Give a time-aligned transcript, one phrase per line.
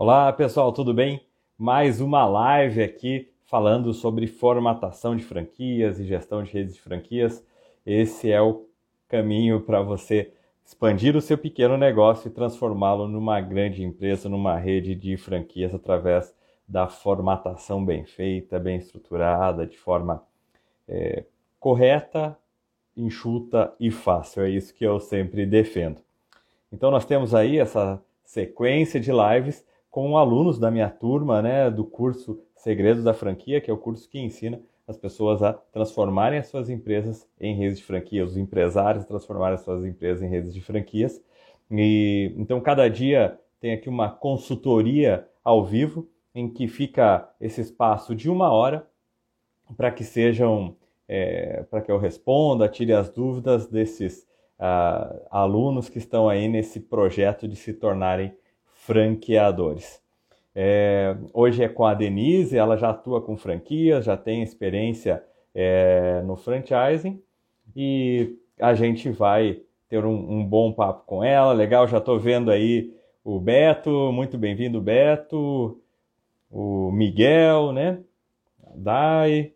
[0.00, 1.26] Olá pessoal, tudo bem?
[1.58, 7.44] Mais uma live aqui falando sobre formatação de franquias e gestão de redes de franquias.
[7.84, 8.64] Esse é o
[9.08, 10.32] caminho para você
[10.64, 16.32] expandir o seu pequeno negócio e transformá-lo numa grande empresa, numa rede de franquias através
[16.68, 20.22] da formatação bem feita, bem estruturada, de forma
[20.86, 21.24] é,
[21.58, 22.38] correta,
[22.96, 24.44] enxuta e fácil.
[24.44, 26.00] É isso que eu sempre defendo.
[26.72, 29.66] Então nós temos aí essa sequência de lives
[29.98, 34.08] com alunos da minha turma, né, do curso Segredos da Franquia, que é o curso
[34.08, 39.04] que ensina as pessoas a transformarem as suas empresas em redes de franquia, os empresários
[39.04, 41.20] transformarem as suas empresas em redes de franquias.
[41.68, 48.14] E então cada dia tem aqui uma consultoria ao vivo em que fica esse espaço
[48.14, 48.86] de uma hora
[49.76, 50.76] para que sejam
[51.08, 54.28] é, para que eu responda, tire as dúvidas desses
[54.60, 58.32] uh, alunos que estão aí nesse projeto de se tornarem
[58.88, 60.00] franqueadores.
[60.54, 65.22] É, hoje é com a Denise, ela já atua com franquias, já tem experiência
[65.54, 67.22] é, no franchising
[67.76, 71.52] e a gente vai ter um, um bom papo com ela.
[71.52, 72.90] Legal, já estou vendo aí
[73.22, 75.78] o Beto, muito bem-vindo, Beto,
[76.50, 77.98] o Miguel, né?
[78.66, 79.52] A Dai,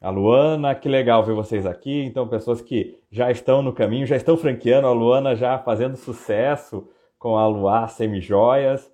[0.00, 2.02] a Luana, que legal ver vocês aqui.
[2.02, 6.88] Então, pessoas que já estão no caminho, já estão franqueando, a Luana já fazendo sucesso
[7.22, 8.92] com a Luar Semijoias.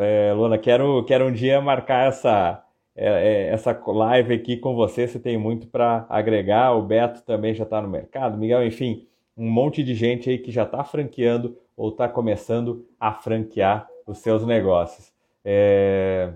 [0.00, 5.06] É, Luana, quero, quero um dia marcar essa, é, é, essa live aqui com você.
[5.06, 6.72] Você tem muito para agregar.
[6.76, 10.50] O Beto também já está no mercado, Miguel, enfim, um monte de gente aí que
[10.50, 15.12] já está franqueando ou está começando a franquear os seus negócios.
[15.44, 16.32] É...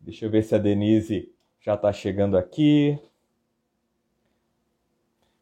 [0.00, 2.98] Deixa eu ver se a Denise já está chegando aqui.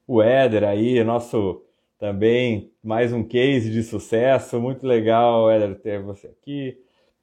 [0.07, 1.66] O Éder aí, nosso
[1.99, 6.79] também mais um case de sucesso, muito legal, Éder, ter você aqui.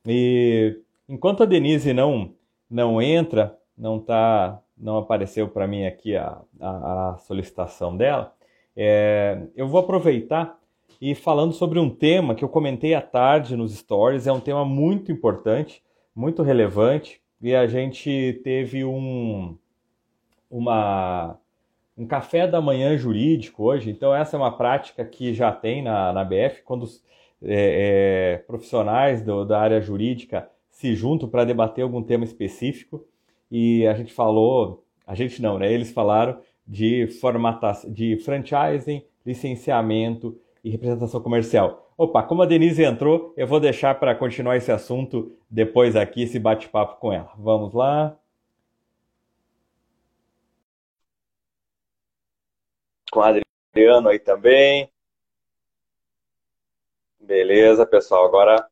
[0.06, 2.34] E enquanto a Denise não
[2.70, 8.34] não entra, não tá, não apareceu para mim aqui a, a, a solicitação dela,
[8.76, 10.60] é, eu vou aproveitar
[11.00, 14.66] e falando sobre um tema que eu comentei à tarde nos stories, é um tema
[14.66, 15.84] muito importante,
[16.16, 19.56] muito relevante, e a gente teve um,
[20.50, 21.38] uma,
[21.98, 23.90] um café da manhã jurídico hoje.
[23.90, 27.04] Então, essa é uma prática que já tem na, na BF, quando os
[27.42, 33.06] é, é, profissionais do, da área jurídica se juntam para debater algum tema específico.
[33.52, 35.72] E a gente falou, a gente não, né?
[35.72, 41.92] Eles falaram de formatação, de franchising, licenciamento e representação comercial.
[41.98, 46.40] Opa, como a Denise entrou, eu vou deixar para continuar esse assunto depois aqui, esse
[46.40, 47.32] bate-papo com ela.
[47.38, 48.18] Vamos lá.
[53.14, 54.92] Com a Adriano aí também.
[57.20, 58.26] Beleza, pessoal.
[58.26, 58.68] Agora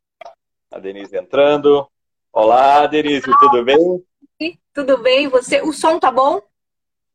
[0.71, 1.87] a Denise entrando.
[2.33, 4.57] Olá, Denise, tudo bem?
[4.73, 5.61] Tudo bem, você?
[5.61, 6.41] O som tá bom?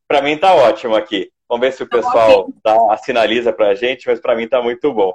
[0.07, 1.29] Para mim tá ótimo aqui.
[1.49, 4.61] Vamos ver se o tá pessoal dá, sinaliza para a gente, mas para mim tá
[4.61, 5.13] muito bom.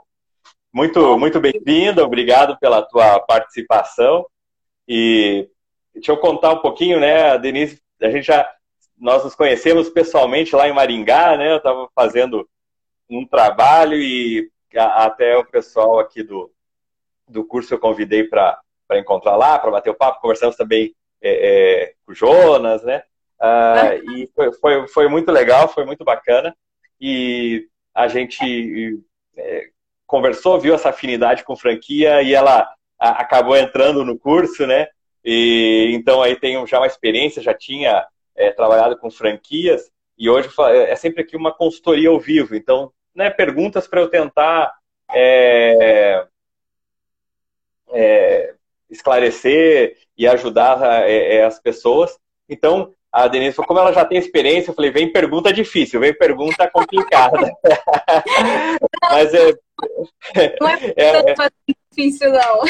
[0.70, 4.26] Muito, muito bem-vindo, obrigado pela tua participação.
[4.86, 5.48] E
[5.94, 8.54] deixa eu contar um pouquinho, né, a Denise, a gente já,
[9.02, 12.48] nós nos conhecemos pessoalmente lá em Maringá, né, eu estava fazendo
[13.10, 16.52] um trabalho e a, até o pessoal aqui do,
[17.26, 18.62] do curso eu convidei para
[18.92, 23.02] encontrar lá, para bater o papo, conversamos também é, é, com o Jonas, né,
[23.40, 26.54] ah, e foi, foi, foi, muito legal, foi muito bacana,
[27.00, 29.02] e a gente
[29.36, 29.64] é,
[30.06, 34.86] conversou, viu essa afinidade com franquia e ela a, acabou entrando no curso, né?
[35.24, 40.48] E então aí tenho já uma experiência, já tinha é, trabalhado com franquias e hoje
[40.86, 42.54] é sempre aqui uma consultoria ao vivo.
[42.54, 44.72] Então, né, perguntas para eu tentar
[45.10, 46.26] é,
[47.90, 48.54] é,
[48.88, 52.18] esclarecer e ajudar é, é, as pessoas.
[52.48, 56.16] Então, a Denise falou, como ela já tem experiência, eu falei, vem pergunta difícil, vem
[56.16, 57.52] pergunta complicada.
[59.10, 59.52] Mas é,
[60.58, 61.34] não é, é, é
[61.90, 62.60] difícil, não.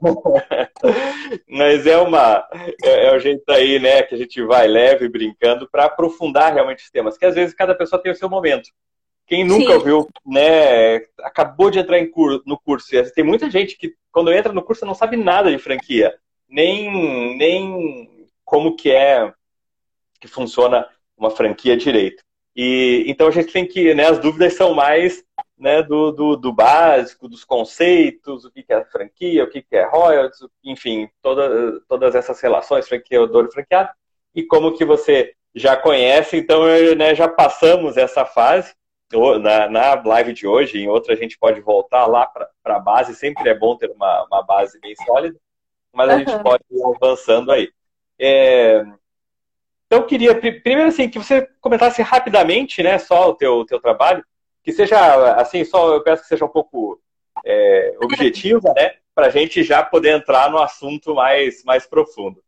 [1.46, 2.46] Mas é uma.
[2.82, 6.84] É, é o jeito aí, né, que a gente vai leve, brincando, para aprofundar realmente
[6.84, 7.18] os temas.
[7.18, 8.70] Que às vezes cada pessoa tem o seu momento.
[9.26, 9.84] Quem nunca Sim.
[9.84, 12.88] viu, né, acabou de entrar curso, no curso.
[13.14, 16.14] Tem muita gente que, quando entra no curso, não sabe nada de franquia.
[16.48, 19.32] Nem, nem como que é
[20.20, 20.86] que funciona
[21.16, 22.22] uma franquia direito.
[22.54, 25.24] E então a gente tem que, né, as dúvidas são mais
[25.56, 30.40] né, do, do, do, básico, dos conceitos, o que, é franquia, o que, é royalties,
[30.64, 33.90] enfim, toda, todas essas relações, franqueador e franqueado,
[34.34, 36.64] e como que você já conhece, então
[36.96, 38.74] né, já passamos essa fase,
[39.40, 43.14] na, na live de hoje, em outra a gente pode voltar lá para a base,
[43.14, 45.38] sempre é bom ter uma, uma base bem sólida,
[45.92, 46.18] mas a uhum.
[46.20, 47.70] gente pode ir avançando aí.
[48.18, 48.84] É,
[49.90, 54.24] então, eu queria, primeiro, assim, que você comentasse rapidamente, né, só o teu, teu trabalho,
[54.62, 57.02] que seja, assim, só, eu peço que seja um pouco
[57.44, 62.40] é, objetiva, né, para a gente já poder entrar no assunto mais, mais profundo.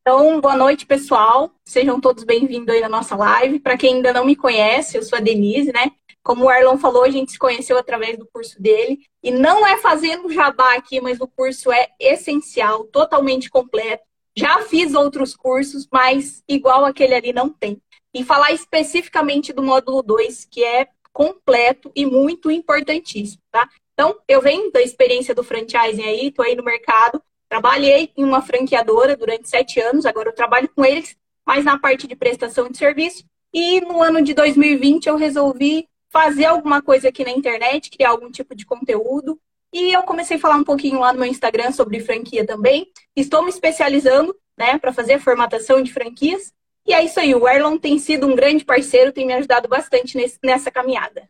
[0.00, 1.52] Então, boa noite, pessoal.
[1.64, 3.60] Sejam todos bem-vindos aí na nossa live.
[3.60, 5.92] Para quem ainda não me conhece, eu sou a Denise, né?
[6.20, 8.98] Como o Arlon falou, a gente se conheceu através do curso dele.
[9.22, 14.02] E não é fazendo jabá aqui, mas o curso é essencial, totalmente completo.
[14.36, 17.80] Já fiz outros cursos, mas igual aquele ali não tem.
[18.12, 23.68] E falar especificamente do módulo 2, que é completo e muito importantíssimo, tá?
[23.92, 27.22] Então, eu venho da experiência do franchising aí, tô aí no mercado,
[27.54, 31.16] Trabalhei em uma franqueadora durante sete anos, agora eu trabalho com eles,
[31.46, 33.24] mas na parte de prestação de serviço.
[33.52, 38.28] E no ano de 2020 eu resolvi fazer alguma coisa aqui na internet, criar algum
[38.28, 39.38] tipo de conteúdo.
[39.74, 42.86] E eu comecei a falar um pouquinho lá no meu Instagram sobre franquia também.
[43.16, 46.54] Estou me especializando, né, para fazer formatação de franquias.
[46.86, 50.16] E é isso aí, o Erlon tem sido um grande parceiro, tem me ajudado bastante
[50.16, 51.28] nesse, nessa caminhada.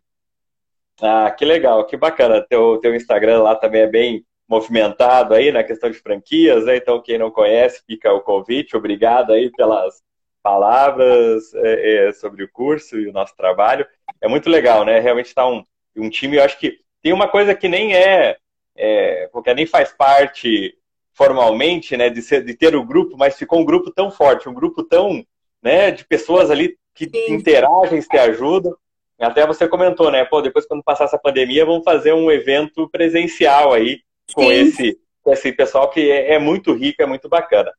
[1.01, 2.39] Ah, que legal, que bacana.
[2.47, 6.77] Teu, teu Instagram lá também é bem movimentado aí na questão de franquias, né?
[6.77, 8.77] Então, quem não conhece, fica o convite.
[8.77, 10.03] Obrigado aí pelas
[10.43, 13.87] palavras é, é, sobre o curso e o nosso trabalho.
[14.21, 14.99] É muito legal, né?
[14.99, 15.63] Realmente está um,
[15.97, 18.35] um time, eu acho que tem uma coisa que nem é,
[18.75, 20.75] é porque nem faz parte
[21.13, 24.53] formalmente, né, de, ser, de ter o grupo, mas ficou um grupo tão forte, um
[24.55, 25.23] grupo tão,
[25.61, 27.35] né, de pessoas ali que Sim.
[27.35, 28.75] interagem, se ajudam.
[29.19, 33.71] Até você comentou, né, pô, depois quando passar essa pandemia, vamos fazer um evento presencial
[33.71, 33.99] aí,
[34.33, 37.71] com esse, com esse pessoal que é, é, muito rico, é muito bacana.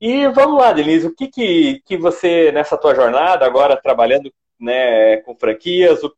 [0.00, 5.18] E vamos lá, Denise, o que, que, que você, nessa tua jornada, agora trabalhando né,
[5.18, 6.10] com franquias, o,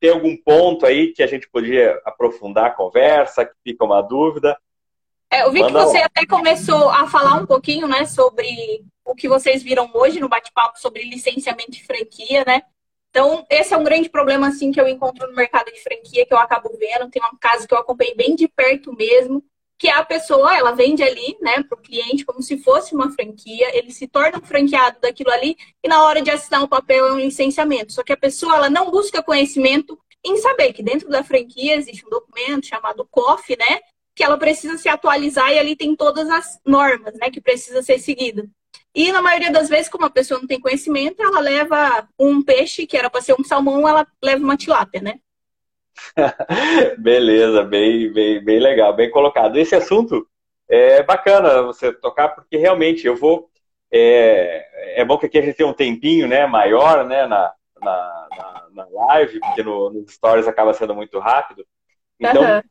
[0.00, 4.56] tem algum ponto aí que a gente podia aprofundar a conversa, que fica uma dúvida?
[5.30, 6.06] É, eu vi Manda que você lá.
[6.06, 10.78] até começou a falar um pouquinho né, sobre o que vocês viram hoje no bate-papo
[10.78, 12.62] sobre licenciamento de franquia, né?
[13.10, 16.34] Então, esse é um grande problema, assim, que eu encontro no mercado de franquia, que
[16.34, 17.10] eu acabo vendo.
[17.10, 19.44] Tem um caso que eu acompanhei bem de perto mesmo,
[19.84, 23.76] que a pessoa, ela vende ali, né, para o cliente, como se fosse uma franquia,
[23.76, 27.12] ele se torna um franqueado daquilo ali, e na hora de assinar o papel é
[27.12, 27.92] um licenciamento.
[27.92, 32.02] Só que a pessoa, ela não busca conhecimento em saber que dentro da franquia existe
[32.06, 33.80] um documento chamado COF, né,
[34.16, 37.98] que ela precisa se atualizar e ali tem todas as normas, né, que precisa ser
[37.98, 38.48] seguida.
[38.94, 42.86] E na maioria das vezes, como a pessoa não tem conhecimento, ela leva um peixe
[42.86, 45.20] que era para ser um salmão, ela leva uma tilápia, né?
[46.98, 49.56] Beleza, bem, bem, bem legal, bem colocado.
[49.56, 50.26] Esse assunto
[50.68, 53.48] é bacana você tocar, porque realmente eu vou.
[53.92, 58.28] É, é bom que aqui a gente tenha um tempinho né, maior né, na, na,
[58.36, 61.64] na, na live, porque no, nos stories acaba sendo muito rápido.
[62.18, 62.62] Então, uhum.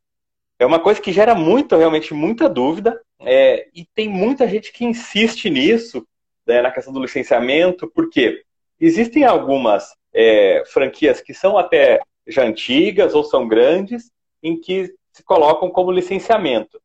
[0.59, 2.99] é uma coisa que gera muito, realmente, muita dúvida.
[3.21, 6.05] É, e tem muita gente que insiste nisso,
[6.45, 8.43] né, na questão do licenciamento, porque
[8.79, 14.11] existem algumas é, franquias que são até já antigas ou são grandes,
[14.41, 16.81] em que se colocam como licenciamento.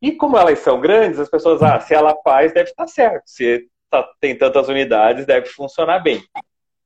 [0.00, 3.24] E como elas são grandes, as pessoas, ah, se ela faz, deve estar certo.
[3.26, 6.22] Se tá, tem tantas unidades, deve funcionar bem.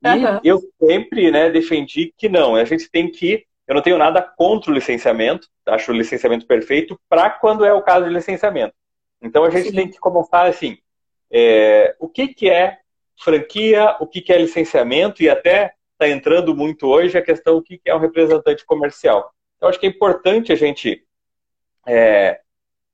[0.02, 0.40] E uhum.
[0.42, 3.44] eu sempre né, defendi que não, a gente tem que.
[3.66, 7.82] Eu não tenho nada contra o licenciamento, acho o licenciamento perfeito para quando é o
[7.82, 8.74] caso de licenciamento.
[9.22, 9.76] Então a gente Sim.
[9.76, 10.76] tem que começar assim:
[11.30, 12.78] é, o que, que é
[13.22, 17.62] franquia, o que, que é licenciamento e até está entrando muito hoje a questão do
[17.62, 19.32] que, que é um representante comercial.
[19.56, 21.06] Então acho que é importante a gente
[21.86, 22.40] é,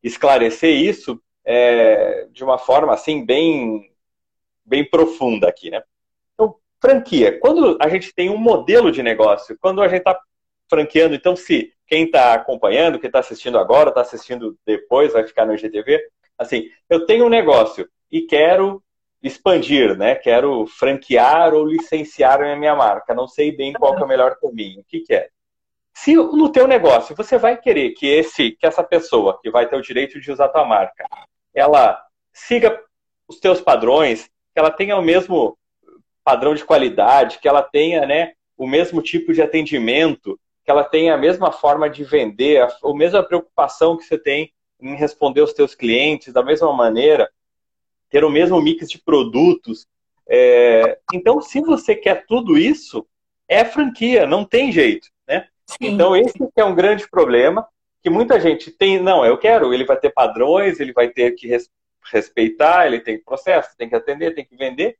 [0.02, 3.90] esclarecer isso é, de uma forma assim bem,
[4.64, 5.82] bem profunda aqui, né?
[6.34, 7.38] Então, franquia.
[7.40, 10.20] Quando a gente tem um modelo de negócio, quando a gente está
[10.68, 15.46] franqueando, então se quem está acompanhando, quem está assistindo agora, está assistindo depois, vai ficar
[15.46, 16.02] no IGTV,
[16.36, 18.82] assim, eu tenho um negócio e quero
[19.22, 20.14] expandir, né?
[20.14, 23.14] Quero franquear ou licenciar a minha marca.
[23.14, 24.80] Não sei bem qual é o melhor caminho.
[24.80, 25.28] O que, que é?
[25.92, 29.76] Se no teu negócio você vai querer que esse, que essa pessoa que vai ter
[29.76, 31.04] o direito de usar a tua marca,
[31.52, 32.00] ela
[32.32, 32.80] siga
[33.26, 35.58] os teus padrões, que ela tenha o mesmo
[36.22, 41.14] padrão de qualidade, que ela tenha, né, o mesmo tipo de atendimento, que ela tenha
[41.14, 45.52] a mesma forma de vender, a, a mesma preocupação que você tem em responder aos
[45.52, 47.28] teus clientes da mesma maneira,
[48.10, 49.86] ter o mesmo mix de produtos.
[50.28, 53.06] É, então, se você quer tudo isso,
[53.48, 55.48] é franquia, não tem jeito, né?
[55.66, 55.76] Sim.
[55.88, 57.66] Então, esse é um grande problema
[58.02, 61.48] que muita gente tem, não, eu quero, ele vai ter padrões, ele vai ter que
[61.48, 61.68] res,
[62.12, 64.96] respeitar, ele tem processo, tem que atender, tem que vender.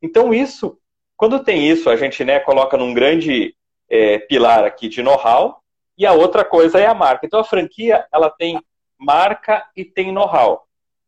[0.00, 0.78] Então, isso
[1.18, 3.52] quando tem isso, a gente né, coloca num grande
[3.90, 5.60] é, pilar aqui de know-how,
[5.98, 7.26] e a outra coisa é a marca.
[7.26, 8.62] Então a franquia ela tem
[8.96, 10.64] marca e tem know-how.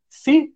[0.08, 0.52] Se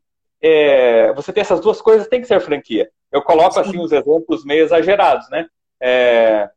[0.47, 2.91] é, você tem essas duas coisas, tem que ser franquia.
[3.11, 5.47] Eu coloco assim os exemplos meio exagerados, né?
[5.81, 6.51] É,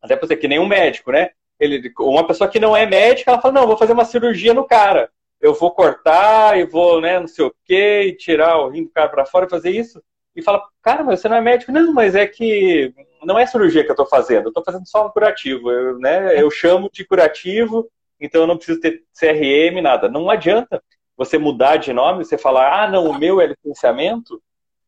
[0.00, 1.28] até para você que nem um médico, né?
[1.58, 4.64] Ele, uma pessoa que não é médica, ela fala, não, vou fazer uma cirurgia no
[4.64, 5.10] cara.
[5.38, 9.10] Eu vou cortar e vou, né, não sei o quê, tirar o rim do cara
[9.10, 10.02] para fora e fazer isso.
[10.34, 11.72] E fala, cara, mas você não é médico?
[11.72, 15.06] Não, mas é que não é cirurgia que eu estou fazendo, eu estou fazendo só
[15.06, 15.70] um curativo.
[15.70, 17.86] Eu, né, eu chamo de curativo,
[18.18, 20.08] então eu não preciso ter CRM, nada.
[20.08, 20.82] Não adianta
[21.20, 24.42] você mudar de nome, você falar, ah, não, o meu é licenciamento.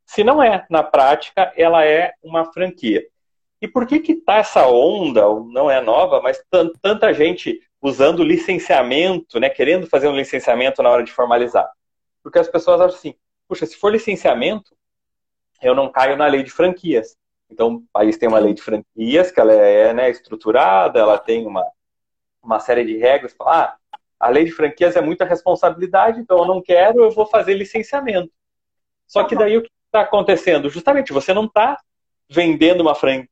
[0.07, 3.07] Se não é, na prática, ela é uma franquia.
[3.61, 5.21] E por que que tá essa onda,
[5.53, 6.43] não é nova, mas
[6.81, 11.71] tanta gente usando licenciamento, né, querendo fazer um licenciamento na hora de formalizar?
[12.23, 13.15] Porque as pessoas acham assim,
[13.47, 14.75] puxa, se for licenciamento,
[15.61, 17.15] eu não caio na lei de franquias.
[17.51, 21.47] Então, o país tem uma lei de franquias, que ela é né, estruturada, ela tem
[21.47, 21.71] uma,
[22.43, 23.37] uma série de regras.
[23.43, 23.77] Ah,
[24.23, 28.31] a lei de franquias é muita responsabilidade, então eu não quero, eu vou fazer licenciamento.
[29.05, 30.71] Só que daí o que está acontecendo?
[30.71, 31.77] Justamente, você não está
[32.31, 33.29] vendendo uma franquia,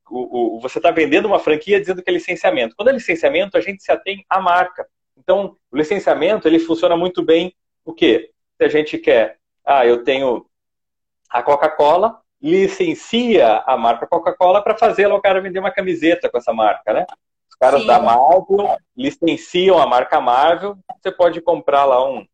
[0.60, 2.74] você está vendendo uma franquia dizendo que é licenciamento.
[2.74, 4.84] Quando é licenciamento, a gente se atém à marca.
[5.16, 7.54] Então, o licenciamento, ele funciona muito bem
[7.84, 8.32] o quê?
[8.56, 10.44] Se a gente quer, ah, eu tenho
[11.30, 16.36] a Coca-Cola, licencia a marca Coca-Cola para fazer lá o cara vender uma camiseta com
[16.36, 17.06] essa marca, né?
[17.60, 17.86] Caras Sim.
[17.86, 22.26] da Marvel licenciam a marca Marvel, você pode comprar lá um,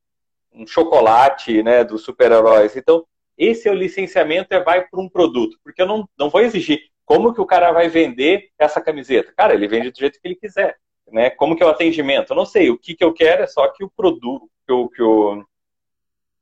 [0.54, 2.76] um chocolate, né, dos super-heróis.
[2.76, 3.04] Então,
[3.36, 6.80] esse é o licenciamento e vai para um produto, porque eu não, não vou exigir
[7.04, 9.32] como que o cara vai vender essa camiseta.
[9.36, 10.76] Cara, ele vende do jeito que ele quiser,
[11.10, 11.28] né?
[11.30, 12.30] Como que é o atendimento?
[12.30, 14.88] Eu não sei, o que, que eu quero é só que o produto, que o,
[14.88, 15.44] que o,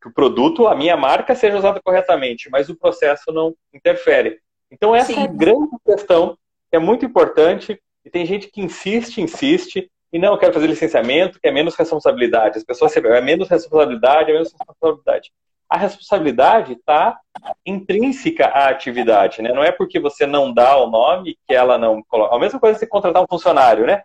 [0.01, 4.41] que o produto, a minha marca seja usada corretamente, mas o processo não interfere.
[4.71, 5.21] Então essa Sim.
[5.21, 6.39] é a grande questão,
[6.71, 10.67] que é muito importante, e tem gente que insiste, insiste, e não, eu quero fazer
[10.67, 12.59] licenciamento, que é menos responsabilidade.
[12.59, 15.33] As pessoas sabem, é menos responsabilidade, é menos responsabilidade
[15.75, 17.19] a responsabilidade está
[17.67, 19.53] intrínseca à atividade, né?
[19.53, 22.35] Não é porque você não dá o nome que ela não coloca.
[22.35, 24.05] A mesma coisa você contratar um funcionário, né?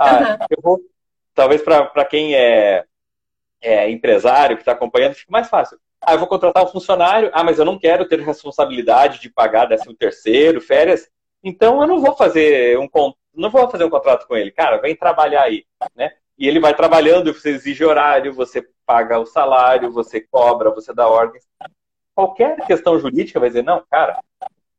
[0.00, 0.46] Ah, uhum.
[0.48, 0.80] eu vou,
[1.34, 2.84] talvez para quem é,
[3.60, 5.78] é, empresário que está acompanhando, fique mais fácil.
[6.00, 9.66] Ah, eu vou contratar um funcionário, ah, mas eu não quero ter responsabilidade de pagar
[9.66, 11.08] décimo terceiro, férias,
[11.44, 12.88] então eu não vou fazer um
[13.34, 14.50] não vou fazer um contrato com ele.
[14.50, 16.12] Cara, vem trabalhar aí, né?
[16.38, 21.08] E ele vai trabalhando, você exige horário, você paga o salário, você cobra, você dá
[21.08, 21.46] ordens.
[22.14, 24.20] Qualquer questão jurídica vai dizer, não, cara,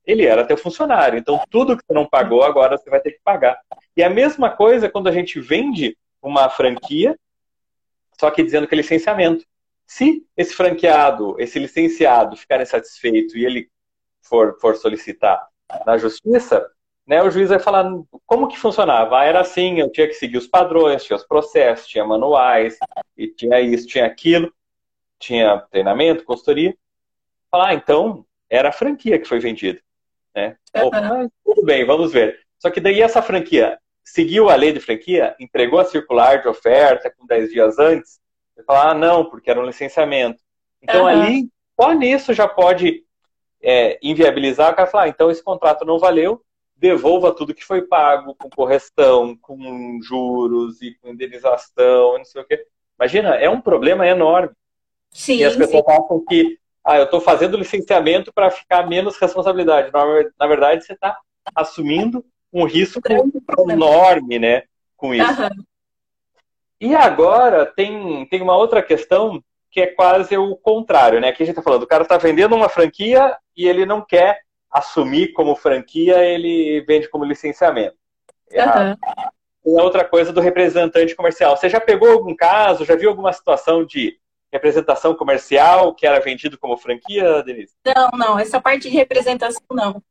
[0.06, 3.22] ele era teu funcionário, então tudo que você não pagou, agora você vai ter que
[3.24, 3.60] pagar.
[3.96, 7.18] E a mesma coisa quando a gente vende uma franquia,
[8.20, 9.46] só que dizendo que é licenciamento.
[9.86, 13.70] Se esse franqueado, esse licenciado ficar insatisfeito e ele
[14.22, 15.48] for, for solicitar
[15.86, 16.70] na justiça,
[17.06, 17.86] né, o juiz vai falar
[18.26, 19.20] como que funcionava.
[19.20, 22.78] Ah, era assim, eu tinha que seguir os padrões, tinha os processos, tinha manuais,
[23.18, 24.54] e tinha isso, tinha aquilo,
[25.20, 26.76] tinha treinamento, consultoria.
[27.52, 29.80] Falar, ah, então era a franquia que foi vendida.
[30.34, 30.56] Né?
[30.76, 31.30] Uhum.
[31.44, 32.40] tudo bem, vamos ver.
[32.58, 37.14] Só que daí essa franquia seguiu a lei de franquia, entregou a circular de oferta
[37.16, 38.20] com 10 dias antes,
[38.58, 40.42] e falar, ah, não, porque era um licenciamento.
[40.82, 41.08] Então uhum.
[41.08, 43.04] ali, só nisso já pode
[43.62, 46.44] é, inviabilizar, o cara falar, ah, então esse contrato não valeu,
[46.84, 52.46] devolva tudo que foi pago, com correção, com juros e com indenização, não sei o
[52.46, 52.68] quê.
[53.00, 54.54] Imagina, é um problema enorme.
[55.10, 59.92] Sim, e as pessoas acham que ah, eu estou fazendo licenciamento para ficar menos responsabilidade.
[60.38, 61.18] Na verdade, você está
[61.56, 63.00] assumindo um risco
[63.70, 64.64] enorme, né,
[64.98, 65.42] com isso.
[65.42, 65.64] Uhum.
[66.82, 71.30] E agora tem, tem uma outra questão que é quase o contrário, né?
[71.30, 74.42] Aqui a gente está falando, o cara está vendendo uma franquia e ele não quer
[74.74, 77.96] assumir como franquia, ele vende como licenciamento.
[78.52, 78.96] Uhum.
[79.66, 81.56] E a outra coisa do representante comercial.
[81.56, 84.18] Você já pegou algum caso, já viu alguma situação de
[84.52, 87.74] representação comercial que era vendido como franquia, Denise?
[87.86, 88.40] Não, não.
[88.40, 90.02] Essa parte de representação, não.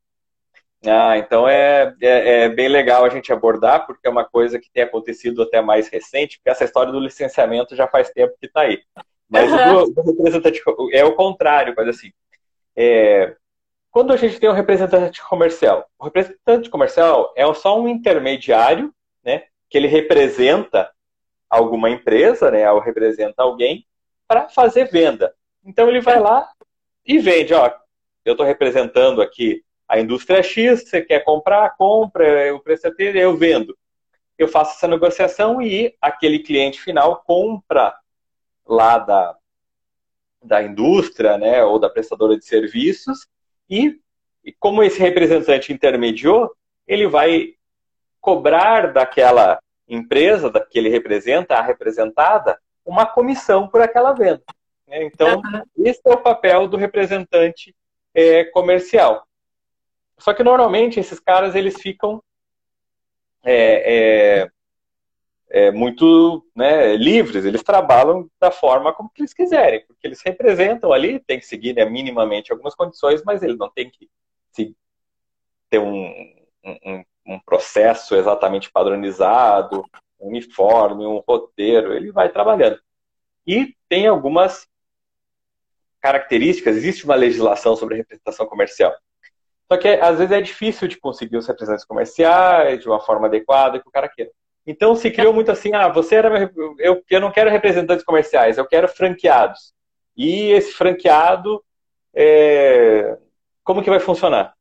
[0.84, 4.70] Ah, então é, é, é, bem legal a gente abordar, porque é uma coisa que
[4.72, 8.62] tem acontecido até mais recente, porque essa história do licenciamento já faz tempo que está
[8.62, 8.80] aí.
[9.28, 9.82] Mas uhum.
[9.82, 10.60] o, do representante
[10.92, 12.10] é o contrário, mas assim,
[12.76, 13.36] é,
[13.92, 19.44] quando a gente tem um representante comercial, o representante comercial é só um intermediário, né,
[19.68, 20.90] que ele representa
[21.48, 23.86] alguma empresa, né, ou representa alguém
[24.26, 25.34] para fazer venda.
[25.62, 26.48] Então ele vai lá
[27.04, 27.70] e vende, ó,
[28.24, 33.20] eu estou representando aqui a indústria X, você quer comprar, compra, o preço é dele,
[33.20, 33.76] eu vendo.
[34.38, 37.94] Eu faço essa negociação e aquele cliente final compra
[38.66, 39.36] lá da,
[40.42, 43.26] da indústria, né, ou da prestadora de serviços,
[43.72, 46.54] e como esse representante intermediou,
[46.86, 47.54] ele vai
[48.20, 54.42] cobrar daquela empresa, que ele representa, a representada, uma comissão por aquela venda.
[54.86, 55.04] Né?
[55.04, 55.62] Então, uhum.
[55.84, 57.74] esse é o papel do representante
[58.14, 59.26] é, comercial.
[60.18, 62.22] Só que normalmente esses caras eles ficam
[63.44, 64.50] é, é,
[65.52, 71.20] é, muito né, livres, eles trabalham da forma como eles quiserem, porque eles representam ali,
[71.20, 74.08] tem que seguir né, minimamente algumas condições, mas ele não tem que
[74.50, 74.74] se,
[75.68, 76.10] ter um,
[76.64, 79.84] um, um processo exatamente padronizado,
[80.18, 82.80] uniforme, um roteiro, ele vai trabalhando.
[83.46, 84.66] E tem algumas
[86.00, 88.94] características, existe uma legislação sobre representação comercial.
[89.70, 93.78] Só que às vezes é difícil de conseguir os representantes comerciais de uma forma adequada
[93.78, 94.30] que o cara queira.
[94.66, 98.66] Então se criou muito assim, ah, você era eu, eu não quero representantes comerciais, eu
[98.66, 99.74] quero franqueados.
[100.16, 101.62] E esse franqueado,
[102.14, 103.16] é,
[103.64, 104.54] como que vai funcionar?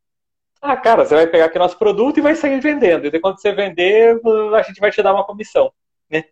[0.62, 3.08] Ah, cara, você vai pegar aqui nosso produto e vai sair vendendo.
[3.08, 4.20] E quando você vender,
[4.56, 5.74] a gente vai te dar uma comissão.
[6.10, 6.26] Né?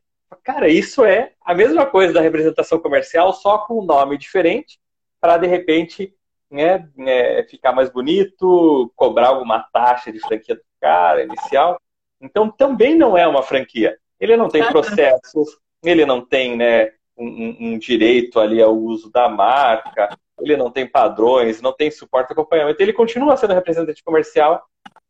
[0.44, 4.80] Cara, isso é a mesma coisa da representação comercial, só com um nome diferente,
[5.20, 6.14] para de repente
[6.50, 11.80] né, é, ficar mais bonito, cobrar alguma taxa de franquia do cara inicial.
[12.22, 13.98] Então também não é uma franquia.
[14.20, 19.30] Ele não tem processos, ele não tem né, um, um direito ali ao uso da
[19.30, 20.10] marca,
[20.42, 22.82] ele não tem padrões, não tem suporte acompanhamento.
[22.82, 24.62] Ele continua sendo representante comercial,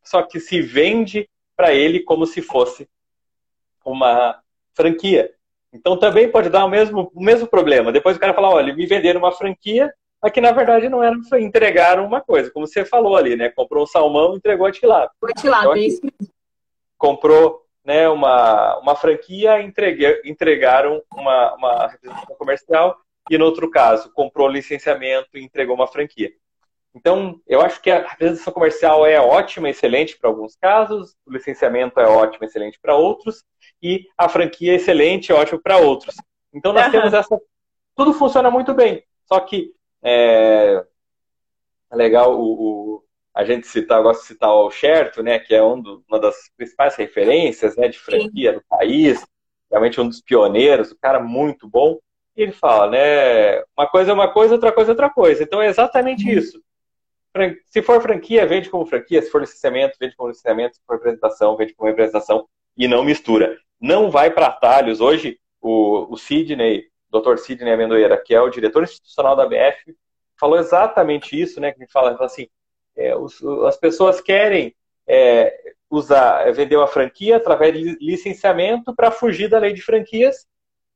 [0.03, 2.87] só que se vende para ele como se fosse
[3.83, 4.39] uma
[4.73, 5.31] franquia.
[5.73, 7.91] Então também pode dar o mesmo, o mesmo problema.
[7.91, 11.15] Depois o cara fala, olha, me venderam uma franquia, mas que na verdade não era,
[11.27, 13.49] foi entregaram uma coisa, como você falou ali, né?
[13.49, 15.11] Comprou um salmão, entregou a tilapia.
[15.21, 16.01] O tilapia, então, é isso
[16.99, 22.95] Comprou né, uma, uma franquia, entregue, entregaram uma, uma representação comercial
[23.31, 26.31] e no outro caso comprou licenciamento e entregou uma franquia.
[26.93, 31.99] Então, eu acho que a representação comercial é ótima, excelente para alguns casos, o licenciamento
[31.99, 33.43] é ótimo, excelente para outros,
[33.81, 36.15] e a franquia é excelente, ótimo para outros.
[36.53, 36.91] Então, nós uhum.
[36.91, 37.39] temos essa.
[37.95, 39.03] Tudo funciona muito bem.
[39.25, 39.71] Só que
[40.03, 40.83] é,
[41.91, 45.53] é legal o, o, a gente citar, eu gosto de citar o Sherto, né, que
[45.53, 48.57] é um do, uma das principais referências né, de franquia Sim.
[48.57, 49.25] do país,
[49.69, 51.99] realmente um dos pioneiros, um cara muito bom.
[52.35, 55.43] E ele fala, né, uma coisa é uma coisa, outra coisa é outra coisa.
[55.43, 56.31] Então é exatamente uhum.
[56.31, 56.61] isso.
[57.67, 59.21] Se for franquia, vende como franquia.
[59.21, 60.75] Se for licenciamento, vende como licenciamento.
[60.75, 62.47] Se for representação, vende como representação.
[62.75, 63.57] E não mistura.
[63.79, 64.99] Não vai para atalhos.
[64.99, 67.37] Hoje, o, o Sidney Dr.
[67.37, 69.95] Sidney Amendoeira, que é o diretor institucional da BF,
[70.39, 71.71] falou exatamente isso, né?
[71.71, 72.47] Que a gente fala assim,
[72.95, 74.75] é, os, as pessoas querem
[75.07, 80.47] é, usar, vender uma franquia através de licenciamento para fugir da lei de franquias,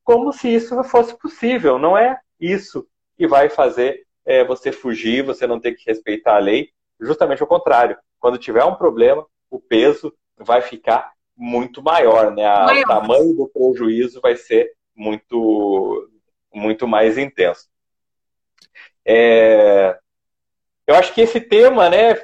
[0.02, 1.78] como se isso fosse possível.
[1.78, 6.40] Não é isso que vai fazer é, você fugir, você não ter que respeitar a
[6.40, 6.70] lei.
[7.00, 7.96] Justamente o contrário.
[8.20, 12.46] Quando tiver um problema, o peso vai ficar muito maior, né?
[12.46, 12.84] A, maior.
[12.84, 16.08] O tamanho do prejuízo vai ser muito,
[16.52, 17.68] muito mais intenso.
[19.04, 19.98] É,
[20.86, 22.20] eu acho que esse tema, né,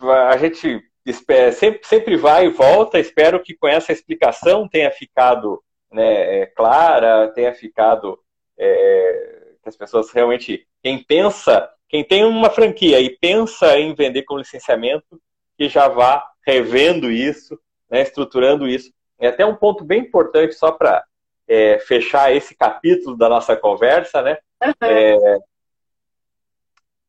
[0.00, 2.98] a gente espera, sempre, sempre vai e volta.
[2.98, 8.18] Espero que com essa explicação tenha ficado né, é, clara, tenha ficado
[8.58, 14.22] é, que as pessoas realmente, quem pensa, quem tem uma franquia e pensa em vender
[14.22, 15.20] com licenciamento,
[15.56, 17.58] que já vá revendo isso,
[17.90, 18.92] né, estruturando isso.
[19.18, 21.04] É até um ponto bem importante só para
[21.46, 24.38] é, fechar esse capítulo da nossa conversa, né?
[24.62, 24.72] Uhum.
[24.82, 25.38] É,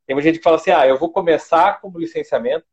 [0.06, 2.65] tem gente que fala assim, ah, eu vou começar como licenciamento,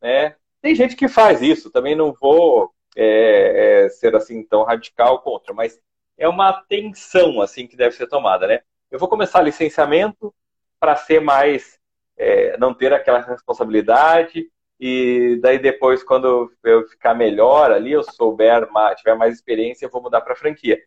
[0.00, 0.36] né?
[0.60, 5.54] Tem gente que faz isso, também não vou é, é, ser assim tão radical contra,
[5.54, 5.80] mas
[6.18, 8.60] é uma atenção assim que deve ser tomada, né?
[8.90, 10.34] Eu vou começar licenciamento
[10.80, 11.78] para ser mais,
[12.16, 18.70] é, não ter aquela responsabilidade e daí depois quando eu ficar melhor ali, eu souber,
[18.70, 20.78] mais, tiver mais experiência, eu vou mudar para franquia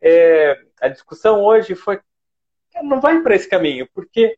[0.00, 2.00] é, a discussão hoje foi
[2.82, 4.36] não vai para esse caminho, porque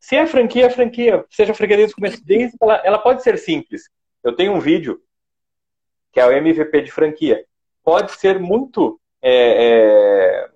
[0.00, 3.38] se é franquia, é franquia, seja franquia desde o começo, desde ela, ela pode ser
[3.38, 3.88] simples.
[4.24, 5.00] Eu tenho um vídeo
[6.12, 7.44] que é o MVP de franquia.
[7.84, 10.50] Pode ser muito é, é,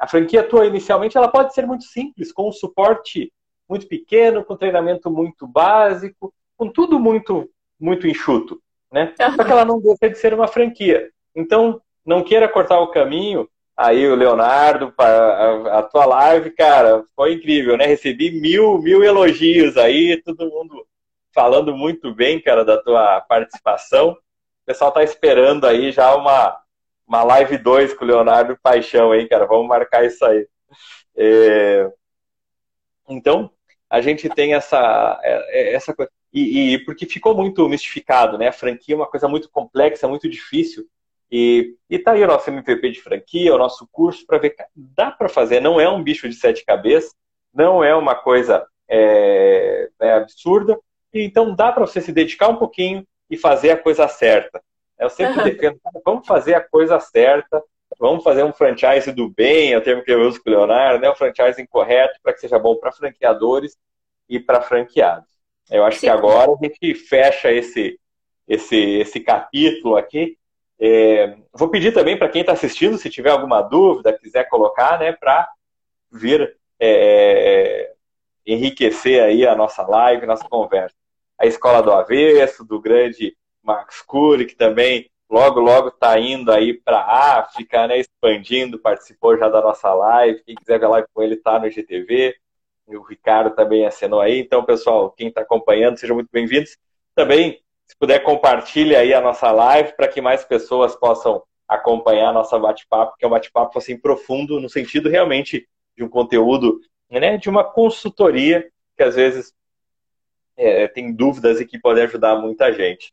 [0.00, 3.32] a franquia tua inicialmente ela pode ser muito simples, com um suporte
[3.68, 9.14] muito pequeno, com treinamento muito básico, com tudo muito muito enxuto, né?
[9.16, 11.10] Só que ela não deixa de ser uma franquia.
[11.32, 13.48] Então, não queira cortar o caminho.
[13.78, 17.86] Aí o Leonardo, a, a tua live, cara, foi incrível, né?
[17.86, 20.84] Recebi mil, mil elogios aí, todo mundo
[21.32, 24.10] falando muito bem, cara, da tua participação.
[24.10, 26.60] O pessoal tá esperando aí já uma,
[27.06, 29.46] uma live 2 com o Leonardo Paixão, hein, cara?
[29.46, 30.48] Vamos marcar isso aí.
[31.16, 31.88] É...
[33.08, 33.48] Então,
[33.88, 36.10] a gente tem essa, é, é, essa coisa.
[36.32, 38.48] e, e, porque ficou muito mistificado, né?
[38.48, 40.84] A franquia é uma coisa muito complexa, muito difícil.
[41.30, 45.10] E, e tá aí o nosso MVP de franquia, o nosso curso para ver, dá
[45.10, 47.14] para fazer, não é um bicho de sete cabeças,
[47.52, 50.78] não é uma coisa é, é absurda,
[51.12, 54.62] então dá para você se dedicar um pouquinho e fazer a coisa certa.
[54.98, 55.44] Eu sempre uhum.
[55.44, 57.62] defendo, vamos fazer a coisa certa,
[57.98, 61.00] vamos fazer um franchise do bem, é o termo que eu uso com o Leonardo,
[61.00, 61.10] né?
[61.10, 63.76] um franchise incorreto para que seja bom para franqueadores
[64.28, 65.28] e para franqueados.
[65.70, 66.06] Eu acho Sim.
[66.06, 68.00] que agora a gente fecha esse,
[68.46, 70.37] esse, esse capítulo aqui.
[70.80, 75.12] É, vou pedir também para quem está assistindo, se tiver alguma dúvida, quiser colocar, né,
[75.12, 75.48] para
[76.10, 77.92] vir é,
[78.46, 80.94] enriquecer aí a nossa live, nossa conversa.
[81.38, 86.74] A Escola do Avesso, do grande Max Cury, que também logo, logo está indo aí
[86.74, 90.42] para a África, né, expandindo, participou já da nossa live.
[90.44, 92.34] Quem quiser ver a live com ele está no IGTV
[92.96, 94.38] o Ricardo também acenou aí.
[94.38, 96.76] Então, pessoal, quem está acompanhando, sejam muito bem-vindos.
[97.14, 102.32] Também, se puder, compartilhe aí a nossa live para que mais pessoas possam acompanhar a
[102.32, 107.36] nossa bate-papo, que é um bate-papo assim profundo, no sentido realmente de um conteúdo, né,
[107.38, 109.54] de uma consultoria que às vezes
[110.56, 113.12] é, tem dúvidas e que pode ajudar muita gente.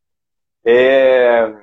[0.66, 1.54] É...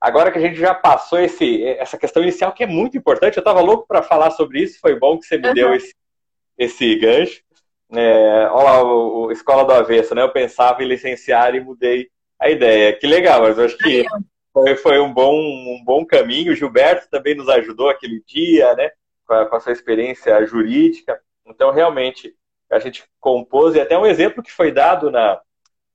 [0.00, 3.40] Agora que a gente já passou esse, essa questão inicial, que é muito importante, eu
[3.40, 5.54] estava louco para falar sobre isso, foi bom que você me uhum.
[5.54, 5.92] deu esse,
[6.56, 7.42] esse gancho.
[7.90, 10.22] É, olha lá, o, o, Escola do Avesso, né?
[10.22, 12.08] Eu pensava em licenciar e mudei
[12.40, 12.92] a ideia.
[12.92, 14.04] Que legal, mas eu acho que
[14.52, 16.52] foi, foi um, bom, um bom caminho.
[16.52, 18.90] O Gilberto também nos ajudou aquele dia, né?
[19.26, 21.20] Com a, com a sua experiência jurídica.
[21.46, 22.34] Então, realmente,
[22.70, 25.40] a gente compôs, e até um exemplo que foi dado na,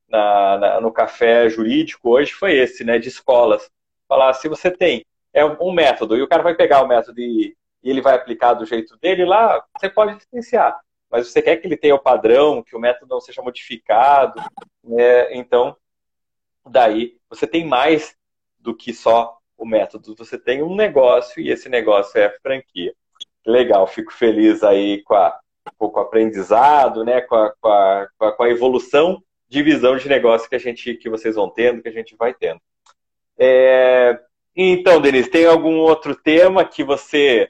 [0.09, 2.97] na, na, no café jurídico hoje foi esse, né?
[2.99, 3.69] De escolas.
[4.07, 7.55] Falar, se você tem é um método, e o cara vai pegar o método e
[7.83, 10.79] e ele vai aplicar do jeito dele, lá você pode licenciar.
[11.11, 14.41] Mas você quer que ele tenha o padrão, que o método não seja modificado,
[14.83, 15.35] né?
[15.35, 15.75] então
[16.69, 18.15] daí você tem mais
[18.59, 20.15] do que só o método.
[20.15, 22.93] Você tem um negócio e esse negócio é franquia.
[23.45, 25.37] Legal, fico feliz aí com, a,
[25.77, 27.21] com o aprendizado, né?
[27.21, 31.09] com, a, com, a, com a evolução de visão de negócio que a gente que
[31.09, 32.59] vocês vão tendo, que a gente vai tendo.
[33.37, 34.19] É...
[34.55, 37.49] Então, Denise, tem algum outro tema que você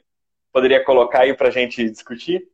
[0.52, 2.48] poderia colocar aí para a gente discutir?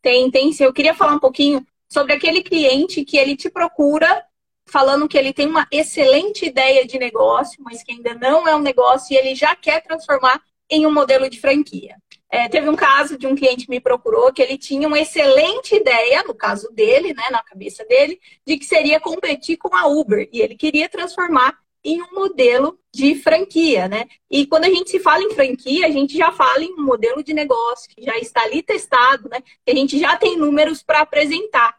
[0.00, 0.50] Tem, tem.
[0.60, 4.24] Eu queria falar um pouquinho sobre aquele cliente que ele te procura
[4.66, 8.62] falando que ele tem uma excelente ideia de negócio, mas que ainda não é um
[8.62, 11.96] negócio e ele já quer transformar em um modelo de franquia.
[12.30, 15.76] É, teve um caso de um cliente que me procurou que ele tinha uma excelente
[15.76, 20.28] ideia, no caso dele, né, na cabeça dele, de que seria competir com a Uber
[20.32, 24.06] e ele queria transformar em um modelo de franquia, né?
[24.30, 27.22] E quando a gente se fala em franquia, a gente já fala em um modelo
[27.22, 29.40] de negócio que já está ali testado, né?
[29.64, 31.76] Que a gente já tem números para apresentar.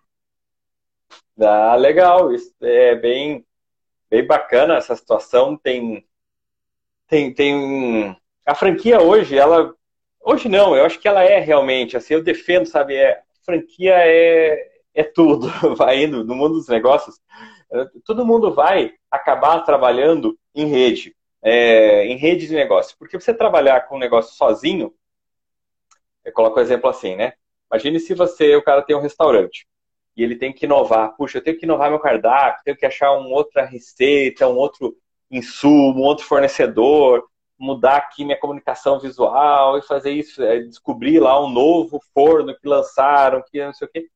[1.39, 2.33] Ah, legal.
[2.33, 3.45] Isso é bem,
[4.09, 5.57] bem bacana essa situação.
[5.57, 6.05] Tem,
[7.07, 9.73] tem, tem a franquia hoje, ela
[10.21, 10.75] hoje não.
[10.75, 12.15] Eu acho que ela é realmente assim.
[12.15, 12.95] Eu defendo, sabe?
[12.95, 15.47] É franquia é é tudo.
[15.75, 17.19] Vai indo no mundo dos negócios
[18.03, 22.95] todo mundo vai acabar trabalhando em rede, é, em rede de negócio.
[22.97, 24.93] Porque você trabalhar com um negócio sozinho,
[26.23, 27.33] eu coloco o um exemplo assim, né?
[27.71, 29.67] Imagine se você, o cara tem um restaurante
[30.15, 31.15] e ele tem que inovar.
[31.15, 34.95] Puxa, eu tenho que inovar meu cardápio, tenho que achar uma outra receita, um outro
[35.29, 37.23] insumo, um outro fornecedor,
[37.57, 42.67] mudar aqui minha comunicação visual e fazer isso, é, descobrir lá um novo forno que
[42.67, 44.07] lançaram, que não sei o quê.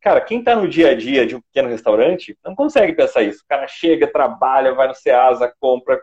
[0.00, 3.42] Cara, quem está no dia a dia de um pequeno restaurante não consegue pensar isso.
[3.42, 6.00] O cara chega, trabalha, vai no Ceasa, compra,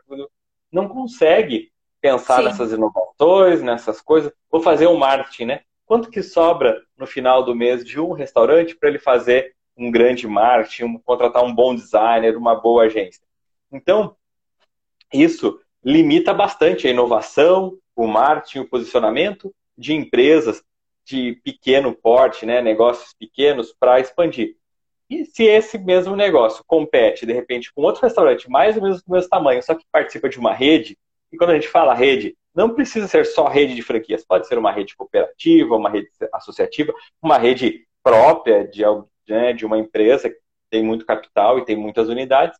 [0.72, 2.44] não consegue pensar Sim.
[2.46, 4.32] nessas inovações, nessas coisas.
[4.52, 5.62] Vou fazer um marketing, né?
[5.86, 10.28] Quanto que sobra no final do mês de um restaurante para ele fazer um grande
[10.28, 13.22] marketing, um, contratar um bom designer, uma boa agência?
[13.72, 14.16] Então,
[15.14, 20.64] isso limita bastante a inovação, o marketing, o posicionamento de empresas
[21.06, 24.56] de pequeno porte, né, negócios pequenos, para expandir.
[25.10, 29.12] E se esse mesmo negócio compete, de repente, com outro restaurante mais ou menos do
[29.12, 30.98] mesmo tamanho, só que participa de uma rede,
[31.32, 34.58] e quando a gente fala rede, não precisa ser só rede de franquias, pode ser
[34.58, 38.84] uma rede cooperativa, uma rede associativa, uma rede própria de,
[39.28, 40.38] né, de uma empresa que
[40.70, 42.58] tem muito capital e tem muitas unidades.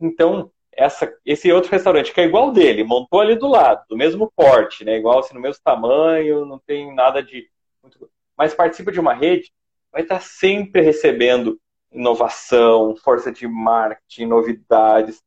[0.00, 4.32] Então, essa, esse outro restaurante que é igual dele, montou ali do lado, do mesmo
[4.34, 7.48] porte, né, igual assim, no mesmo tamanho, não tem nada de
[7.82, 9.52] muito, mas participa de uma rede,
[9.92, 11.60] vai estar sempre recebendo
[11.92, 15.20] inovação, força de marketing, novidades,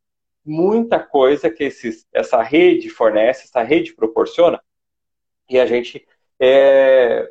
[0.45, 4.61] muita coisa que esses, essa rede fornece, essa rede proporciona,
[5.49, 6.05] e a gente
[6.39, 7.29] é,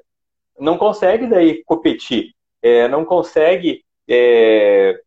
[0.58, 5.00] não consegue daí competir, é, não consegue é,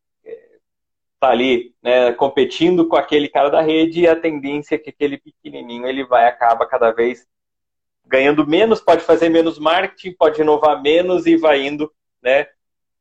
[1.19, 5.17] tá ali né, competindo com aquele cara da rede e a tendência é que aquele
[5.17, 7.25] pequenininho ele vai acaba cada vez
[8.05, 11.91] ganhando menos, pode fazer menos marketing, pode inovar menos e vai indo
[12.21, 12.47] né,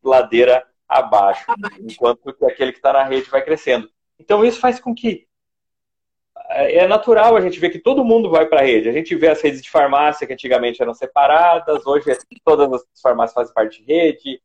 [0.03, 1.77] ladeira abaixo, abaixo.
[1.81, 3.91] enquanto que aquele que está na rede vai crescendo.
[4.19, 5.27] Então isso faz com que
[6.49, 8.89] é, é natural a gente ver que todo mundo vai para a rede.
[8.89, 12.07] A gente vê as redes de farmácia que antigamente eram separadas, hoje
[12.45, 14.41] todas as farmácias fazem parte de rede.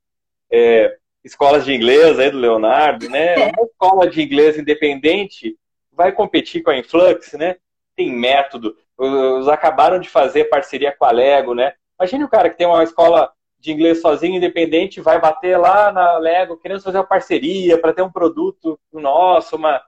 [0.51, 3.35] É, escolas de inglês aí do Leonardo, né?
[3.35, 3.47] É.
[3.47, 5.57] Uma escola de inglês independente
[5.91, 7.57] vai competir com a Influx, né?
[7.95, 8.75] Tem método.
[8.97, 11.73] Os acabaram de fazer parceria com a Lego, né?
[11.99, 16.17] Imagine o cara que tem uma escola de inglês sozinho, independente, vai bater lá na
[16.17, 19.81] Lego, querendo fazer uma parceria para ter um produto nosso, uma,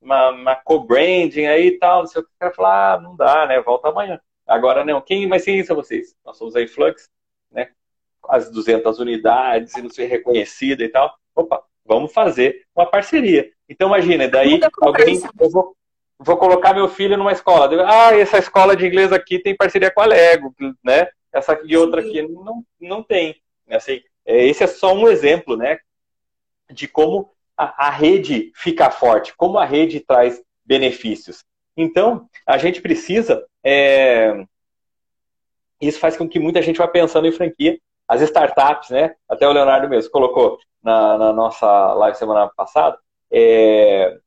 [0.00, 2.30] uma, uma co-branding aí e tal, não sei o que.
[2.30, 3.60] O cara fala, ah, não dá, né?
[3.60, 4.18] Volta amanhã.
[4.46, 5.00] Agora não.
[5.00, 6.16] Quem vai ser isso vocês?
[6.24, 7.10] Nós somos a Influx,
[7.52, 7.68] né?
[8.26, 11.14] As 200 unidades e não ser reconhecida e tal.
[11.34, 13.50] Opa, vamos fazer uma parceria.
[13.68, 15.76] Então imagina, daí alguém, eu vou,
[16.18, 17.68] vou colocar meu filho numa escola.
[17.86, 21.08] Ah, essa escola de inglês aqui tem parceria com a Lego, né?
[21.38, 23.36] Essa aqui, outra aqui não, não tem.
[23.70, 25.78] Assim, é, esse é só um exemplo, né,
[26.70, 31.44] de como a, a rede fica forte, como a rede traz benefícios.
[31.76, 33.44] Então, a gente precisa.
[33.64, 34.44] É...
[35.80, 37.78] Isso faz com que muita gente vá pensando em franquia.
[38.06, 39.14] As startups, né?
[39.28, 42.98] Até o Leonardo mesmo colocou na, na nossa live semana passada.
[43.30, 44.18] É...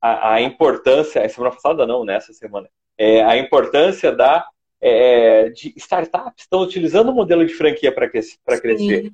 [0.00, 4.46] A, a, importância, semana passada não, nessa semana, é, a importância da
[4.86, 9.10] é, de startups estão utilizando o modelo de franquia para crescer.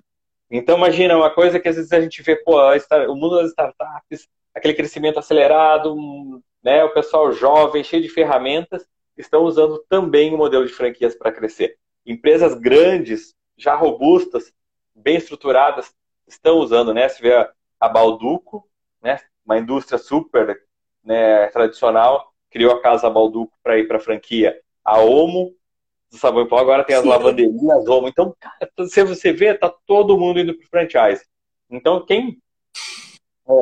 [0.51, 2.57] Então, imagina uma coisa que às vezes a gente vê, pô,
[3.09, 8.85] o mundo das startups, aquele crescimento acelerado, né, o pessoal jovem, cheio de ferramentas,
[9.17, 11.77] estão usando também o modelo de franquias para crescer.
[12.05, 14.53] Empresas grandes, já robustas,
[14.93, 15.95] bem estruturadas,
[16.27, 17.09] estão usando, né?
[17.09, 17.33] Se vê
[17.79, 18.69] a, Balduco,
[19.01, 20.61] né, uma indústria super
[21.05, 24.61] né, tradicional, criou a casa Balduco para ir para a franquia.
[24.85, 25.55] A Omo
[26.11, 27.09] do sabão em pó, agora tem as Sim.
[27.09, 28.09] lavanderias, Omo.
[28.09, 31.25] Então, cara, se você vê, tá todo mundo indo pro franchise.
[31.71, 32.39] Então, quem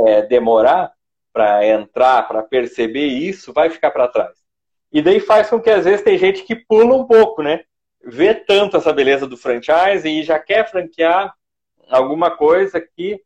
[0.07, 0.93] é, demorar
[1.33, 4.39] para entrar, para perceber isso, vai ficar para trás.
[4.91, 7.65] E daí faz com que às vezes tem gente que pula um pouco, né?
[8.03, 11.35] Vê tanto essa beleza do franchise e já quer franquear
[11.91, 13.21] alguma coisa que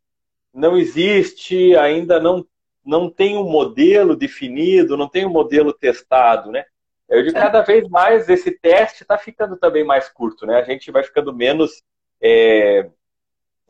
[0.53, 2.45] não existe, ainda não,
[2.85, 6.65] não tem um modelo definido, não tem um modelo testado, né?
[7.13, 10.57] Eu de cada vez mais esse teste está ficando também mais curto, né?
[10.57, 11.83] A gente vai ficando menos,
[12.19, 12.89] é,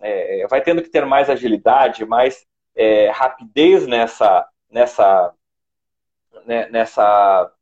[0.01, 5.35] é, vai tendo que ter mais agilidade, mais é, rapidez nessa, nessa,
[6.47, 7.53] né, nessa,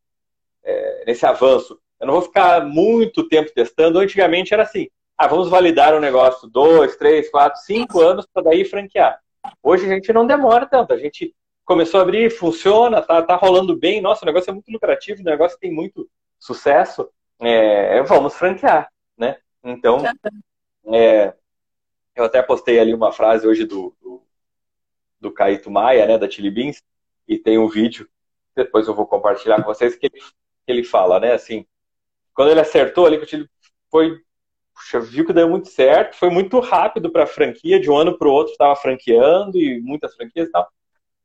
[0.62, 1.80] é, nesse avanço.
[1.98, 4.00] Eu não vou ficar muito tempo testando.
[4.00, 8.66] Antigamente era assim: ah, vamos validar um negócio dois, três, quatro, cinco anos para daí
[8.66, 9.18] franquear.
[9.62, 10.92] Hoje a gente não demora tanto.
[10.92, 11.34] A gente
[11.70, 15.24] começou a abrir, funciona, tá, tá rolando bem, nossa, o negócio é muito lucrativo, o
[15.24, 19.36] negócio tem muito sucesso, é, vamos franquear, né?
[19.62, 20.02] Então,
[20.92, 21.32] é,
[22.16, 24.20] eu até postei ali uma frase hoje do, do,
[25.20, 26.82] do Caíto Maia, né, da Chili Beans,
[27.28, 28.08] e tem um vídeo,
[28.56, 31.64] depois eu vou compartilhar com vocês, que ele, que ele fala, né, assim,
[32.34, 33.48] quando ele acertou ali, que o Chile
[33.88, 34.20] foi,
[34.74, 38.18] puxa, viu que deu muito certo, foi muito rápido para a franquia, de um ano
[38.18, 40.68] para o outro estava franqueando, e muitas franquias e tal,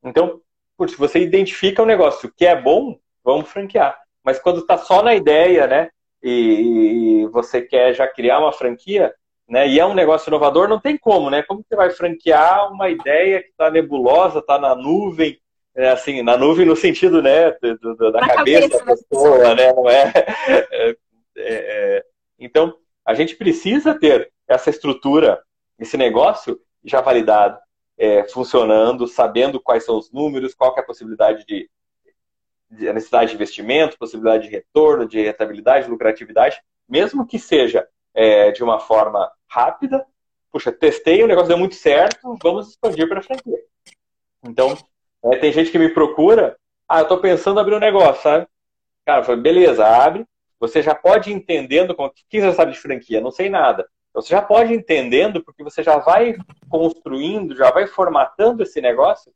[0.05, 0.39] então,
[0.87, 3.97] se você identifica um negócio que é bom, vamos franquear.
[4.23, 5.89] Mas quando está só na ideia, né?
[6.21, 9.13] E, você quer já criar uma franquia,
[9.47, 9.67] né?
[9.67, 11.43] E é um negócio inovador, não tem como, né?
[11.43, 15.39] Como você vai franquear uma ideia que está nebulosa, está na nuvem,
[15.75, 19.73] é, assim, na nuvem no sentido, né, do, do, da cabeça, cabeça, da pessoa, né?
[19.73, 20.13] Não é?
[20.47, 20.95] é, é,
[21.37, 22.05] é
[22.39, 25.41] então, a gente precisa ter essa estrutura,
[25.79, 27.59] esse negócio já validado
[27.97, 31.69] é, funcionando, sabendo quais são os números, qual é a possibilidade de,
[32.69, 38.63] de necessidade de investimento, possibilidade de retorno, de rentabilidade, lucratividade, mesmo que seja é, de
[38.63, 40.05] uma forma rápida.
[40.51, 43.59] Puxa, testei, o negócio deu muito certo, vamos expandir para a franquia.
[44.43, 44.77] Então,
[45.23, 48.47] é, tem gente que me procura, ah, eu estou pensando em abrir um negócio, sabe?
[49.05, 50.25] Cara, eu falei, beleza, abre.
[50.59, 53.19] Você já pode ir entendendo, o que você sabe de franquia?
[53.19, 53.87] Não sei nada.
[54.15, 56.37] Então, você já pode ir entendendo, porque você já vai
[56.69, 59.29] construindo, já vai formatando esse negócio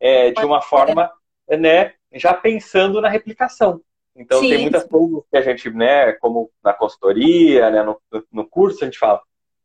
[0.00, 1.08] é, de uma forma,
[1.48, 3.80] né, já pensando na replicação.
[4.16, 4.48] Então, Sim.
[4.48, 8.86] tem muitas coisas que a gente, né, como na consultoria, né, no, no curso, a
[8.86, 9.22] gente fala,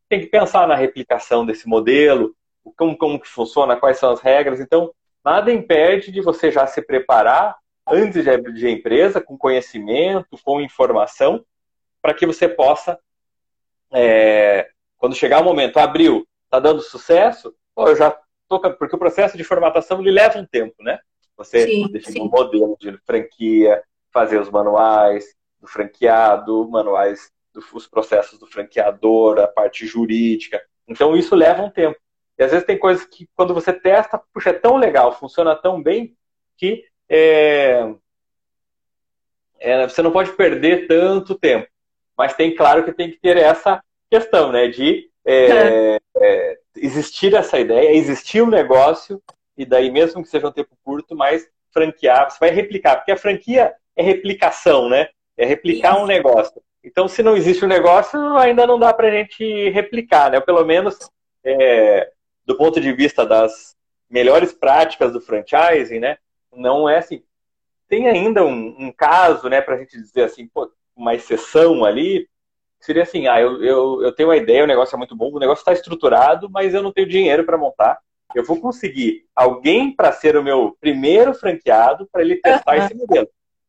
[0.07, 2.35] tem que pensar na replicação desse modelo,
[2.77, 4.59] como, como que funciona, quais são as regras.
[4.59, 4.93] Então,
[5.25, 10.61] nada impede de você já se preparar antes de abrir a empresa, com conhecimento, com
[10.61, 11.43] informação,
[11.99, 12.99] para que você possa
[13.93, 18.17] é, quando chegar o momento, abriu, está dando sucesso, pô, eu já
[18.49, 20.99] porque o processo de formatação ele leva um tempo, né?
[21.37, 25.25] Você sim, definir um modelo de franquia, fazer os manuais
[25.59, 30.61] do franqueado, manuais dos processos do franqueador, a parte jurídica.
[30.87, 31.97] Então isso leva um tempo.
[32.37, 35.81] E às vezes tem coisas que quando você testa, puxa, é tão legal, funciona tão
[35.81, 36.15] bem
[36.57, 37.93] que é,
[39.59, 41.67] é, você não pode perder tanto tempo.
[42.21, 44.67] Mas tem claro que tem que ter essa questão, né?
[44.67, 49.19] De é, é, existir essa ideia, existir um negócio,
[49.57, 53.17] e daí, mesmo que seja um tempo curto, mas franquear, você vai replicar, porque a
[53.17, 55.07] franquia é replicação, né?
[55.35, 56.61] É replicar um negócio.
[56.83, 60.39] Então, se não existe um negócio, ainda não dá para a gente replicar, né?
[60.39, 60.99] Pelo menos,
[61.43, 62.11] é,
[62.45, 63.75] do ponto de vista das
[64.07, 66.19] melhores práticas do franchising, né?
[66.53, 67.23] Não é assim.
[67.87, 72.27] Tem ainda um, um caso, né, para a gente dizer assim, pô, uma exceção ali,
[72.79, 75.39] seria assim, ah, eu, eu, eu tenho uma ideia, o negócio é muito bom, o
[75.39, 77.99] negócio está estruturado, mas eu não tenho dinheiro para montar.
[78.33, 82.85] Eu vou conseguir alguém para ser o meu primeiro franqueado para ele testar uhum.
[82.85, 83.27] esse modelo.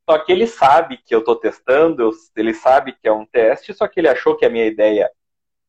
[0.08, 3.88] Só que ele sabe que eu estou testando, ele sabe que é um teste, só
[3.88, 5.10] que ele achou que a minha ideia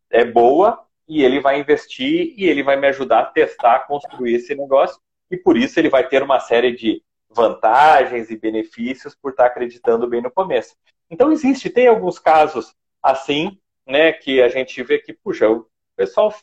[0.09, 4.35] é boa e ele vai investir e ele vai me ajudar a testar, a construir
[4.35, 4.99] esse negócio.
[5.31, 10.07] E por isso ele vai ter uma série de vantagens e benefícios por estar acreditando
[10.07, 10.75] bem no começo.
[11.13, 16.33] Então existe, tem alguns casos assim, né, que a gente vê que, puxa, o pessoal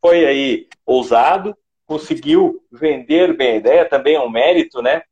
[0.00, 5.02] foi aí ousado, conseguiu vender bem a ideia, também é um mérito, né,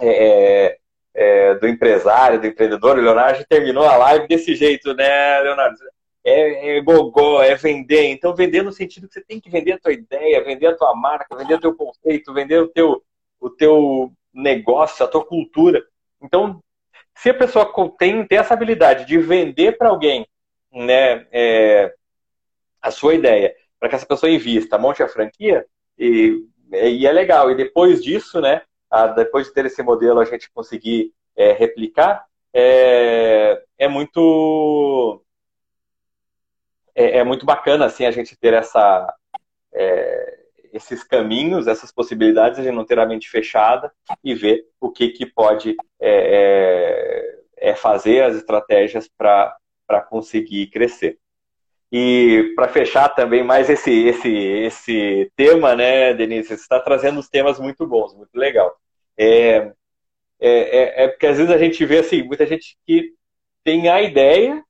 [0.00, 0.76] é,
[1.14, 2.98] é, do empresário, do empreendedor.
[2.98, 5.78] O Leonardo terminou a live desse jeito, né, Leonardo?
[6.24, 8.06] É, é gogó, é vender.
[8.08, 10.96] Então, vender no sentido que você tem que vender a tua ideia, vender a tua
[10.96, 13.00] marca, vender o teu conceito, vender o teu,
[13.38, 15.80] o teu negócio, a tua cultura.
[16.20, 16.60] Então,
[17.16, 20.26] se a pessoa tem, tem essa habilidade de vender para alguém
[20.70, 21.94] né, é,
[22.80, 25.66] a sua ideia, para que essa pessoa invista, monte a franquia,
[25.98, 27.50] e, e é legal.
[27.50, 32.24] E depois disso, né, a, depois de ter esse modelo, a gente conseguir é, replicar,
[32.52, 35.22] é, é muito
[36.94, 39.25] é, é, muito bacana assim a gente ter essa é,
[40.76, 45.08] esses caminhos, essas possibilidades, a gente não ter a mente fechada e ver o que,
[45.08, 49.56] que pode é, é, é fazer as estratégias para
[50.08, 51.18] conseguir crescer.
[51.90, 56.48] E para fechar também mais esse, esse, esse tema, né, Denise?
[56.48, 58.76] Você está trazendo uns temas muito bons, muito legal.
[59.16, 59.72] É,
[60.38, 63.14] é, é, é, porque às vezes a gente vê assim, muita gente que
[63.64, 64.62] tem a ideia,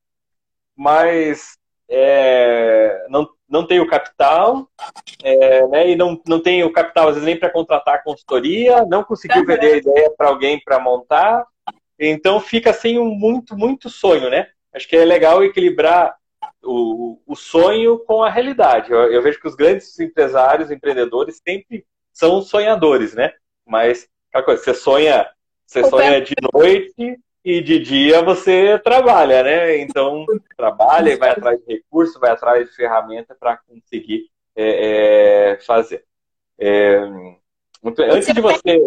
[0.75, 1.57] mas
[1.89, 4.67] é, não, não tem o capital,
[5.23, 8.85] é, né, e não, não tem o capital, às vezes, nem para contratar a consultoria,
[8.85, 11.45] não conseguiu vender a ideia para alguém para montar,
[11.99, 14.47] então fica assim um muito, muito sonho, né?
[14.73, 16.15] Acho que é legal equilibrar
[16.63, 18.91] o, o sonho com a realidade.
[18.91, 23.33] Eu, eu vejo que os grandes empresários, empreendedores, sempre são sonhadores, né?
[23.65, 25.27] Mas, aquela coisa, você sonha,
[25.65, 29.77] você sonha de noite e de dia você trabalha, né?
[29.77, 30.25] Então,
[30.57, 36.03] trabalha e vai atrás de recursos, vai atrás de ferramenta para conseguir é, é, fazer.
[36.59, 36.99] É,
[37.81, 38.01] muito...
[38.01, 38.81] Antes de você.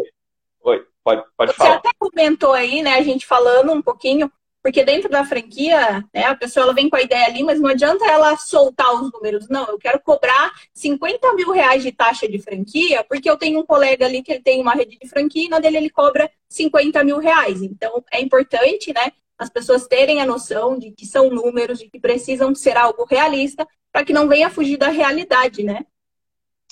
[0.63, 1.71] Oi, pode, pode você falar.
[1.71, 4.31] Você até comentou aí, né, a gente falando um pouquinho
[4.63, 7.71] porque dentro da franquia, né, a pessoa ela vem com a ideia ali, mas não
[7.71, 9.49] adianta ela soltar os números.
[9.49, 13.65] Não, eu quero cobrar 50 mil reais de taxa de franquia, porque eu tenho um
[13.65, 17.03] colega ali que ele tem uma rede de franquia e na dele ele cobra 50
[17.05, 17.63] mil reais.
[17.63, 21.99] Então, é importante, né, as pessoas terem a noção de que são números, de que
[21.99, 25.87] precisam ser algo realista, para que não venha fugir da realidade, né?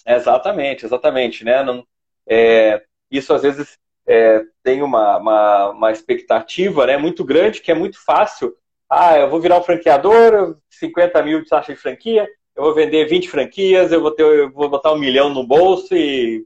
[0.06, 1.62] Exatamente, exatamente, né?
[1.62, 1.86] Não,
[2.26, 7.74] é, isso às vezes é, tem uma, uma, uma, expectativa né, muito grande, que é
[7.74, 8.54] muito fácil.
[8.88, 13.06] Ah, eu vou virar um franqueador, 50 mil de taxa de franquia, eu vou vender
[13.06, 16.44] 20 franquias, eu vou, ter, eu vou botar um milhão no bolso e,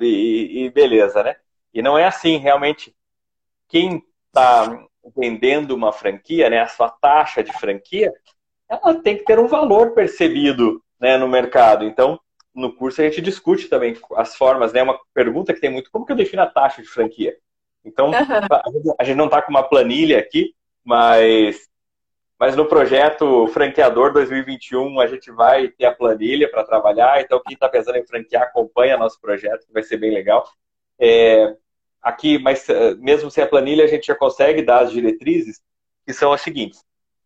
[0.00, 1.36] e, e beleza, né?
[1.72, 2.94] E não é assim, realmente.
[3.68, 8.12] Quem está vendendo uma franquia, né, a sua taxa de franquia,
[8.68, 11.84] ela tem que ter um valor percebido né, no mercado.
[11.84, 12.18] Então,
[12.54, 14.82] no curso a gente discute também as formas, né?
[14.82, 17.36] Uma pergunta que tem muito, como que eu defino a taxa de franquia?
[17.84, 18.94] Então, uhum.
[18.98, 20.54] a gente não está com uma planilha aqui,
[20.84, 21.68] mas,
[22.38, 27.20] mas no projeto Franqueador 2021 a gente vai ter a planilha para trabalhar.
[27.20, 30.48] Então, quem está pensando em franquear, acompanha nosso projeto, que vai ser bem legal.
[30.98, 31.56] É,
[32.02, 35.60] aqui, mas eh, mesmo sem a planilha, a gente já consegue dar as diretrizes,
[36.04, 36.84] que são as seguintes.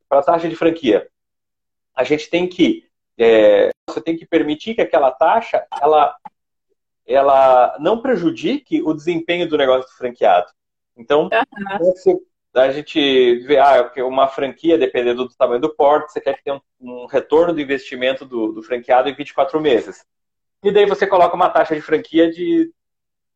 [0.09, 1.09] Para a taxa de franquia,
[1.95, 2.87] a gente tem que
[3.19, 6.15] é, você tem que permitir que aquela taxa ela,
[7.07, 10.51] ela não prejudique o desempenho do negócio do franqueado.
[10.97, 12.21] Então, uhum.
[12.55, 16.61] a gente vê ah, uma franquia, dependendo do tamanho do porte, você quer que tenha
[16.81, 20.05] um, um retorno do investimento do, do franqueado em 24 meses.
[20.63, 22.71] e daí você coloca uma taxa de franquia de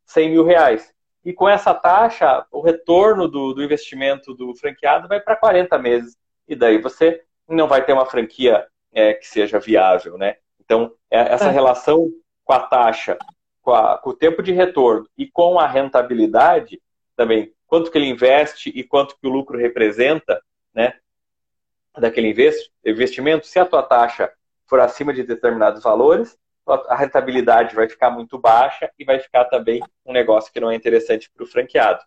[0.06, 0.92] 100 mil reais.
[1.24, 6.16] E com essa taxa, o retorno do, do investimento do franqueado vai para 40 meses.
[6.48, 10.36] E daí você não vai ter uma franquia é, que seja viável, né?
[10.58, 11.50] Então, é, essa é.
[11.50, 12.10] relação
[12.44, 13.18] com a taxa,
[13.60, 16.80] com, a, com, o tempo de retorno e com a rentabilidade
[17.16, 20.42] também, quanto que ele investe e quanto que o lucro representa,
[20.74, 20.94] né?
[21.98, 22.34] Daquele
[22.84, 24.32] investimento, se a tua taxa
[24.66, 29.80] for acima de determinados valores, a rentabilidade vai ficar muito baixa e vai ficar também
[30.04, 32.02] um negócio que não é interessante para o franqueado.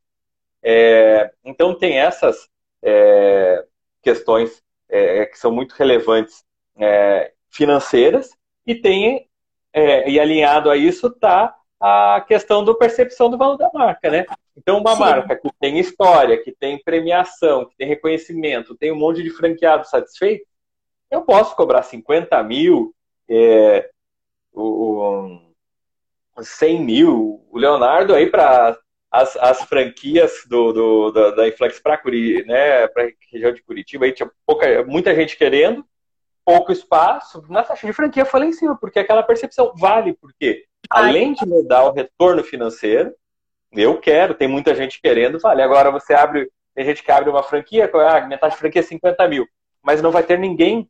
[0.61, 2.47] É, então, tem essas
[2.81, 3.65] é,
[4.01, 6.43] questões é, que são muito relevantes
[6.77, 8.31] é, financeiras
[8.65, 9.27] e tem
[9.73, 14.25] é, e alinhado a isso está a questão da percepção do valor da marca, né?
[14.55, 14.99] Então, uma Sim.
[15.01, 19.85] marca que tem história, que tem premiação, que tem reconhecimento, tem um monte de franqueado
[19.85, 20.45] satisfeito,
[21.11, 22.95] eu posso cobrar 50 mil,
[23.27, 23.89] é,
[24.53, 25.39] o,
[26.35, 28.77] o 100 mil, o Leonardo aí para
[29.11, 32.01] as, as franquias do, do da, da Inflex para
[32.45, 32.89] né, a
[33.31, 35.85] região de Curitiba, aí tinha pouca, muita gente querendo,
[36.45, 40.65] pouco espaço, na taxa de franquia foi lá em cima, porque aquela percepção vale, porque
[40.89, 43.13] além de me dar o retorno financeiro,
[43.71, 45.61] eu quero, tem muita gente querendo, vale.
[45.61, 48.83] Agora você abre, tem gente que abre uma franquia, ah, minha taxa de franquia é
[48.83, 49.47] 50 mil,
[49.81, 50.89] mas não vai ter ninguém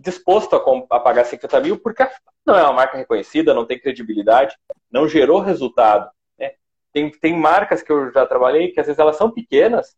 [0.00, 2.06] disposto a, a pagar 50 mil porque
[2.44, 4.56] não é uma marca reconhecida, não tem credibilidade,
[4.90, 6.10] não gerou resultado.
[6.38, 6.52] Né?
[6.92, 9.96] Tem, tem marcas que eu já trabalhei que às vezes elas são pequenas,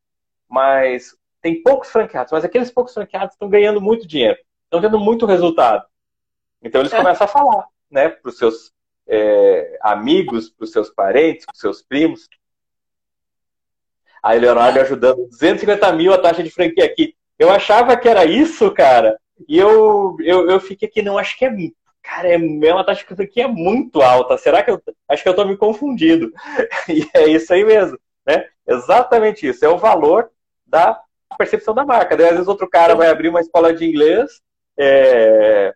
[0.49, 5.27] mas tem poucos franqueados, mas aqueles poucos franqueados estão ganhando muito dinheiro, estão tendo muito
[5.27, 5.85] resultado.
[6.63, 6.97] Então eles é.
[6.97, 8.73] começam a falar né, para os seus
[9.07, 12.29] é, amigos, para os seus parentes, para os seus primos.
[14.23, 17.17] A Leonardo ajudando 250 mil a taxa de franquia aqui.
[17.39, 19.19] Eu achava que era isso, cara.
[19.49, 21.51] E eu, eu, eu fiquei aqui, não, acho que é.
[22.03, 24.37] Cara, é, é uma taxa que é muito alta.
[24.37, 24.83] Será que eu.
[25.09, 26.33] Acho que eu estou me confundindo.
[26.89, 27.99] E é isso aí mesmo.
[28.27, 28.49] Né?
[28.67, 29.65] Exatamente isso.
[29.65, 30.31] É o valor
[30.67, 31.01] da
[31.39, 32.17] percepção da marca.
[32.17, 34.43] Daí, às vezes, outro cara vai abrir uma escola de inglês.
[34.77, 35.75] É...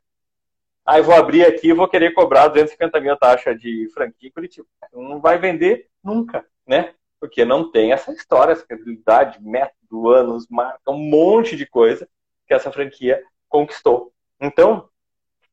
[0.84, 4.66] Aí vou abrir aqui e vou querer cobrar 250 mil taxa de franquia em Curitiba.
[4.92, 6.94] Não vai vender nunca, né?
[7.18, 12.08] Porque não tem essa história, essa credibilidade, método, anos, marca, um monte de coisa
[12.46, 14.12] que essa franquia conquistou.
[14.40, 14.88] Então,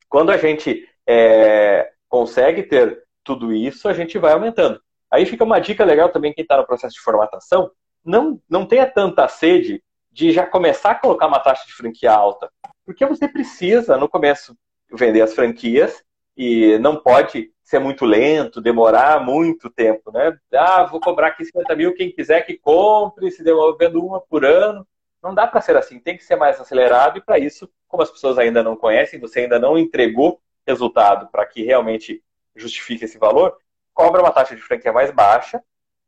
[0.09, 4.81] quando a gente é, consegue ter tudo isso, a gente vai aumentando.
[5.09, 7.71] Aí fica uma dica legal também, quem está no processo de formatação,
[8.03, 9.81] não, não tenha tanta sede
[10.11, 12.51] de já começar a colocar uma taxa de franquia alta.
[12.85, 14.55] Porque você precisa, no começo,
[14.91, 16.03] vender as franquias
[16.35, 20.37] e não pode ser muito lento, demorar muito tempo, né?
[20.53, 24.85] Ah, vou cobrar aqui 50 mil, quem quiser que compre, se devolvendo uma por ano.
[25.21, 28.09] Não dá para ser assim, tem que ser mais acelerado e para isso, como as
[28.09, 32.23] pessoas ainda não conhecem, você ainda não entregou resultado para que realmente
[32.55, 33.55] justifique esse valor,
[33.93, 35.61] cobra uma taxa de franquia mais baixa.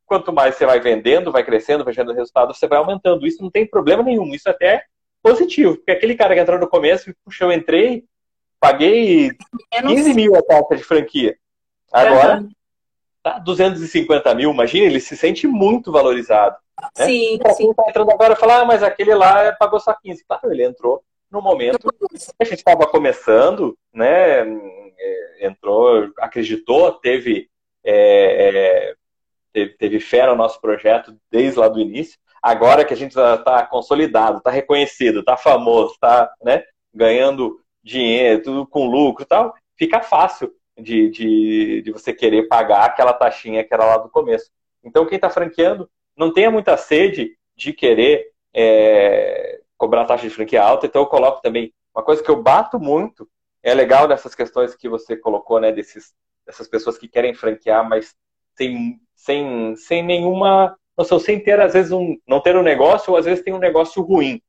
[0.03, 3.27] Quanto mais você vai vendendo, vai crescendo, vai gerando resultado, você vai aumentando.
[3.27, 4.83] Isso não tem problema nenhum, isso até é
[5.21, 8.03] positivo, porque aquele cara que entrou no começo, puxa, eu entrei,
[8.59, 9.29] paguei
[9.71, 11.37] 15 mil a taxa de franquia.
[11.93, 12.49] Agora, uhum.
[13.21, 16.55] tá 250 mil, imagina, ele se sente muito valorizado.
[16.97, 17.05] Né?
[17.05, 17.71] Sim, pra sim.
[17.75, 20.25] tá entrando agora, falar, ah, mas aquele lá pagou só 15.
[20.27, 21.03] Claro, ele entrou
[21.35, 21.77] no momento
[22.39, 24.39] a gente estava começando, né?
[24.97, 27.49] É, entrou, acreditou, teve,
[27.83, 28.95] é, é,
[29.51, 32.17] teve, teve fé no nosso projeto desde lá do início.
[32.41, 36.63] Agora que a gente está consolidado, está reconhecido, está famoso, está né,
[36.93, 42.85] ganhando dinheiro, tudo com lucro e tal, fica fácil de, de, de você querer pagar
[42.85, 44.49] aquela taxinha que era lá do começo.
[44.83, 50.63] Então, quem está franqueando não tenha muita sede de querer é, cobrar taxa de franquia
[50.63, 53.27] alta, então eu coloco também uma coisa que eu bato muito,
[53.63, 56.13] é legal dessas questões que você colocou, né, desses,
[56.45, 58.15] dessas pessoas que querem franquear, mas
[58.55, 63.17] sem, sem, sem nenhuma noção, sem ter, às vezes, um, não ter um negócio, ou
[63.17, 64.41] às vezes tem um negócio ruim.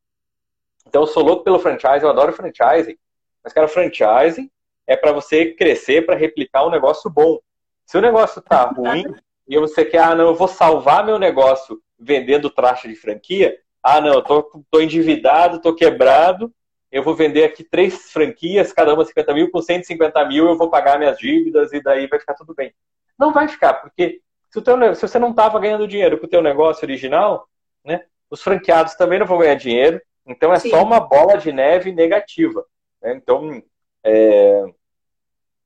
[0.87, 2.97] Então eu sou louco pelo franchise, eu adoro franchising,
[3.43, 4.51] mas, cara, franchising
[4.87, 7.39] é para você crescer, para replicar um negócio bom.
[7.85, 9.05] Se o negócio tá ruim,
[9.49, 13.57] e você quer, ah, não, eu vou salvar meu negócio vendendo taxa de franquia,
[13.87, 16.53] ah, não, eu tô, tô endividado, tô quebrado,
[16.91, 20.70] eu vou vender aqui três franquias, cada uma 50 mil, com 150 mil eu vou
[20.70, 22.74] pagar minhas dívidas e daí vai ficar tudo bem.
[23.18, 24.20] Não vai ficar, porque
[24.51, 27.49] se, teu, se você não estava ganhando dinheiro com o teu negócio original,
[27.84, 30.70] né, os franqueados também não vão ganhar dinheiro, então é Sim.
[30.70, 32.64] só uma bola de neve negativa.
[33.01, 33.14] Né?
[33.14, 33.62] Então,
[34.05, 34.64] é,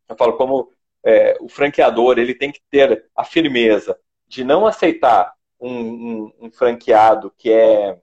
[0.08, 0.70] eu falo como
[1.04, 3.98] é, o franqueador ele tem que ter a firmeza
[4.28, 7.98] de não aceitar um, um, um, franqueado que é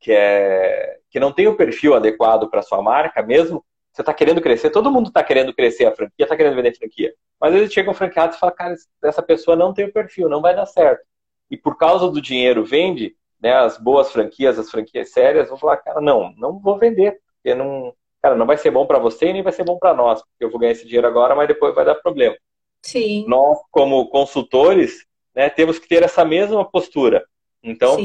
[0.00, 4.40] que é que não tem o perfil adequado para sua marca, mesmo você está querendo
[4.40, 7.12] crescer, todo mundo está querendo crescer a franquia, está querendo vender franquia.
[7.40, 10.28] Mas às vezes chega um franqueado e fala, cara, essa pessoa não tem o perfil,
[10.28, 11.02] não vai dar certo.
[11.50, 15.78] E por causa do dinheiro vende, né, as boas franquias, as franquias sérias, vão falar,
[15.78, 17.92] cara, não, não vou vender, porque não,
[18.22, 20.44] cara, não vai ser bom para você e nem vai ser bom para nós, porque
[20.44, 22.36] eu vou ganhar esse dinheiro agora, mas depois vai dar problema.
[22.82, 23.24] Sim.
[23.26, 27.24] Nós, como consultores, né, temos que ter essa mesma postura.
[27.62, 27.96] Então,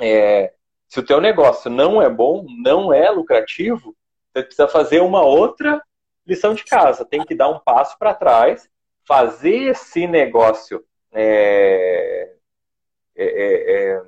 [0.00, 0.52] é,
[0.88, 3.94] se o teu negócio não é bom, não é lucrativo,
[4.32, 5.82] você precisa fazer uma outra
[6.26, 7.04] lição de casa.
[7.04, 8.68] Tem que dar um passo para trás,
[9.04, 12.32] fazer esse negócio é,
[13.14, 14.02] é, é, é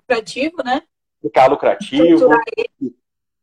[0.00, 0.82] lucrativo, né?
[1.20, 2.28] Ficar lucrativo,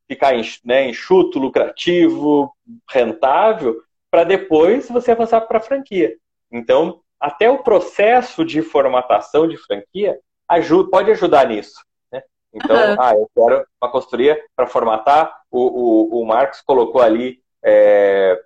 [0.08, 0.34] ficar
[0.66, 2.54] né, enxuto, lucrativo,
[2.89, 6.18] rentável, para depois você avançar para a franquia.
[6.52, 11.86] Então, até o processo de formatação de franquia ajuda, pode ajudar nisso.
[12.54, 12.95] Então, uhum.
[13.00, 15.41] ah, eu quero uma consultoria para formatar.
[15.52, 18.39] O, o, o Marcos colocou ali é,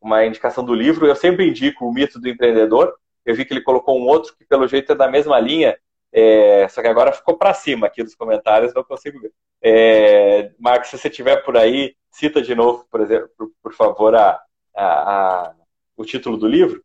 [0.00, 1.06] uma indicação do livro.
[1.06, 2.94] Eu sempre indico o mito do empreendedor.
[3.24, 5.76] Eu vi que ele colocou um outro que, pelo jeito, é da mesma linha,
[6.12, 9.32] é, só que agora ficou para cima aqui dos comentários, não consigo ver.
[9.62, 14.14] É, Marcos, se você tiver por aí, cita de novo, por exemplo, por, por favor,
[14.14, 14.40] a,
[14.74, 15.54] a, a,
[15.96, 16.82] o título do livro.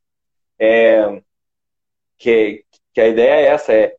[0.60, 1.22] É,
[2.18, 2.64] que,
[2.94, 3.96] que a ideia é essa, é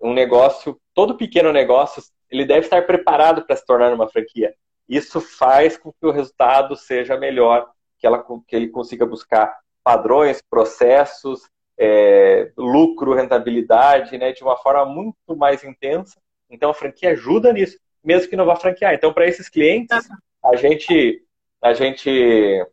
[0.00, 4.54] um negócio, todo pequeno negócio, ele deve estar preparado para se tornar uma franquia.
[4.88, 7.68] Isso faz com que o resultado seja melhor,
[7.98, 14.84] que, ela, que ele consiga buscar padrões, processos, é, lucro, rentabilidade, né, de uma forma
[14.86, 16.18] muito mais intensa.
[16.48, 18.94] Então a franquia ajuda nisso, mesmo que não vá franquear.
[18.94, 20.08] Então para esses clientes
[20.42, 21.22] a gente
[21.60, 22.64] a gente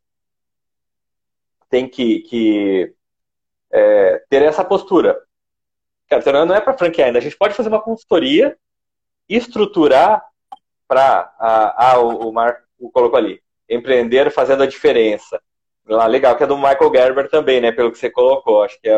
[1.70, 2.94] tem que, que
[3.72, 5.20] é, ter essa postura.
[6.22, 7.20] Cara, não é para franquear ainda.
[7.20, 8.58] A gente pode fazer uma consultoria,
[9.28, 10.24] estruturar
[10.88, 15.42] para a, o, o Marco colocou ali, empreender fazendo a diferença.
[15.86, 17.72] Lá, legal, que é do Michael Gerber também, né?
[17.72, 18.64] Pelo que você colocou.
[18.64, 18.96] Acho que é,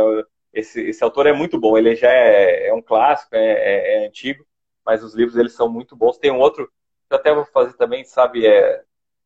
[0.53, 1.77] esse, esse autor é muito bom.
[1.77, 4.45] Ele já é, é um clássico, é, é, é, antigo,
[4.85, 6.17] mas os livros eles são muito bons.
[6.17, 8.45] Tem um outro que eu até vou fazer também, sabe?
[8.45, 8.83] É,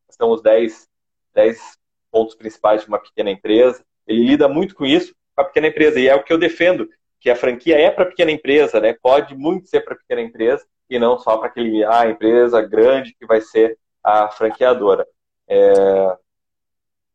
[0.09, 0.87] são os 10,
[1.33, 1.77] 10
[2.11, 3.83] pontos principais de uma pequena empresa.
[4.07, 5.99] Ele lida muito com isso, com a pequena empresa.
[5.99, 6.89] E é o que eu defendo,
[7.19, 8.95] que a franquia é para pequena empresa, né?
[9.01, 13.13] Pode muito ser para pequena empresa e não só para aquele a ah, empresa grande
[13.13, 15.05] que vai ser a franqueadora.
[15.47, 16.15] É,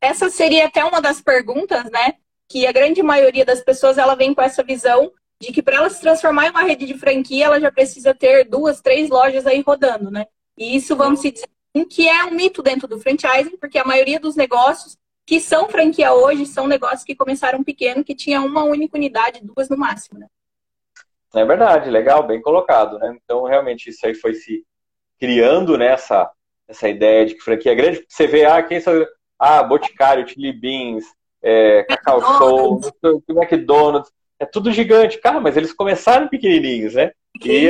[0.04, 2.14] essa seria até uma das perguntas, né?
[2.46, 5.90] Que a grande maioria das pessoas ela vem com essa visão de que para ela
[5.90, 9.62] se transformar em uma rede de franquia, ela já precisa ter duas, três lojas aí
[9.62, 10.26] rodando, né?
[10.56, 11.48] E isso, vamos se dizer,
[11.90, 14.96] que é um mito dentro do franchising, porque a maioria dos negócios
[15.26, 19.68] que são franquia hoje são negócios que começaram pequeno, que tinha uma única unidade, duas
[19.68, 20.26] no máximo, né?
[21.34, 23.16] É verdade, legal, bem colocado, né?
[23.22, 24.64] Então, realmente, isso aí foi se
[25.18, 26.30] criando nessa né,
[26.68, 28.04] essa ideia de que franquia é grande.
[28.08, 28.94] Você vê, ah, quem são
[29.38, 31.04] ah, Boticário, Chili Beans,
[31.42, 32.80] é, Cacau Show,
[33.28, 35.18] McDonald's, é tudo gigante.
[35.18, 37.12] Cara, mas eles começaram pequenininhos, né?
[37.44, 37.68] E,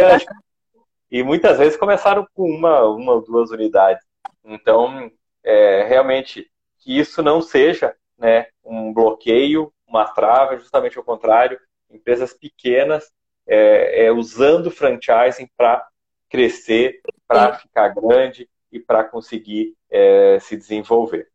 [1.11, 4.05] e muitas vezes começaram com uma, uma ou duas unidades.
[4.44, 5.11] Então,
[5.42, 6.48] é, realmente,
[6.85, 11.59] que isso não seja né, um bloqueio, uma trava, justamente ao contrário,
[11.91, 13.11] empresas pequenas
[13.47, 15.87] é, é, usando franchising para
[16.28, 21.28] crescer, para ficar grande e para conseguir é, se desenvolver.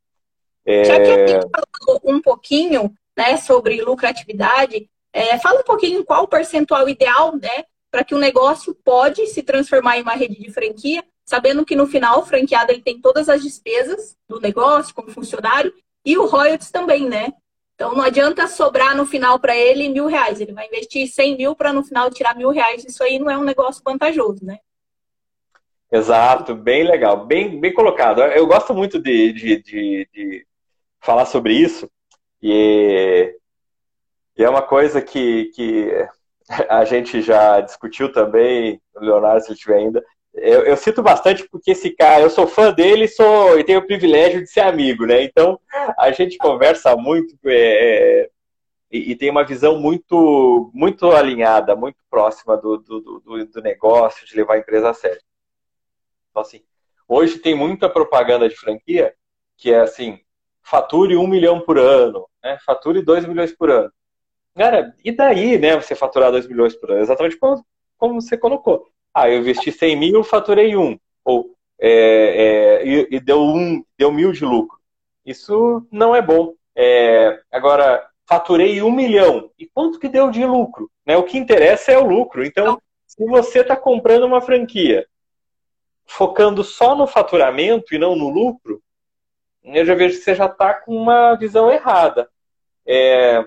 [0.65, 0.83] É...
[0.83, 6.23] Já que a gente falou um pouquinho né, sobre lucratividade, é, fala um pouquinho qual
[6.23, 10.51] o percentual ideal né, para que o negócio pode se transformar em uma rede de
[10.51, 15.11] franquia, sabendo que no final o franqueado ele tem todas as despesas do negócio, como
[15.11, 15.71] funcionário,
[16.03, 17.31] e o royalties também, né?
[17.75, 20.41] Então não adianta sobrar no final para ele mil reais.
[20.41, 22.83] Ele vai investir 100 mil para no final tirar mil reais.
[22.83, 24.57] Isso aí não é um negócio vantajoso, né?
[25.91, 28.23] Exato, bem legal, bem, bem colocado.
[28.23, 30.47] Eu gosto muito de, de, de, de
[30.99, 31.87] falar sobre isso.
[32.41, 33.35] E,
[34.35, 35.91] e, é uma coisa que, que
[36.67, 40.03] a gente já discutiu também, o Leonardo, se ele tiver ainda.
[40.33, 44.41] Eu, eu, bastante porque esse cara, eu sou fã dele sou, e tenho o privilégio
[44.41, 45.23] de ser amigo, né?
[45.23, 45.59] Então
[45.97, 48.29] a gente conversa muito é,
[48.91, 54.25] e, e, tem uma visão muito, muito alinhada, muito próxima do, do, do, do negócio,
[54.25, 55.21] de levar a empresa a sério.
[56.29, 56.61] Então, assim,
[57.07, 59.13] hoje tem muita propaganda de franquia
[59.57, 60.19] que é assim,
[60.63, 62.57] fature um milhão por ano, né?
[62.65, 63.91] fature dois milhões por ano.
[64.55, 67.01] Cara, e daí, né, você faturar dois milhões por ano?
[67.01, 67.63] Exatamente como,
[67.97, 68.87] como você colocou.
[69.13, 70.97] Ah, eu investi 100 mil, faturei um.
[71.23, 71.89] Ou, é,
[72.81, 74.77] é, e, e, deu um, deu mil de lucro.
[75.25, 76.53] Isso não é bom.
[76.75, 79.49] É, agora, faturei um milhão.
[79.57, 80.89] E quanto que deu de lucro?
[81.05, 81.17] Né?
[81.17, 82.45] O que interessa é o lucro.
[82.45, 85.07] Então, se você está comprando uma franquia,
[86.05, 88.81] focando só no faturamento e não no lucro,
[89.63, 92.29] eu já vejo que você já está com uma visão errada.
[92.85, 93.45] É...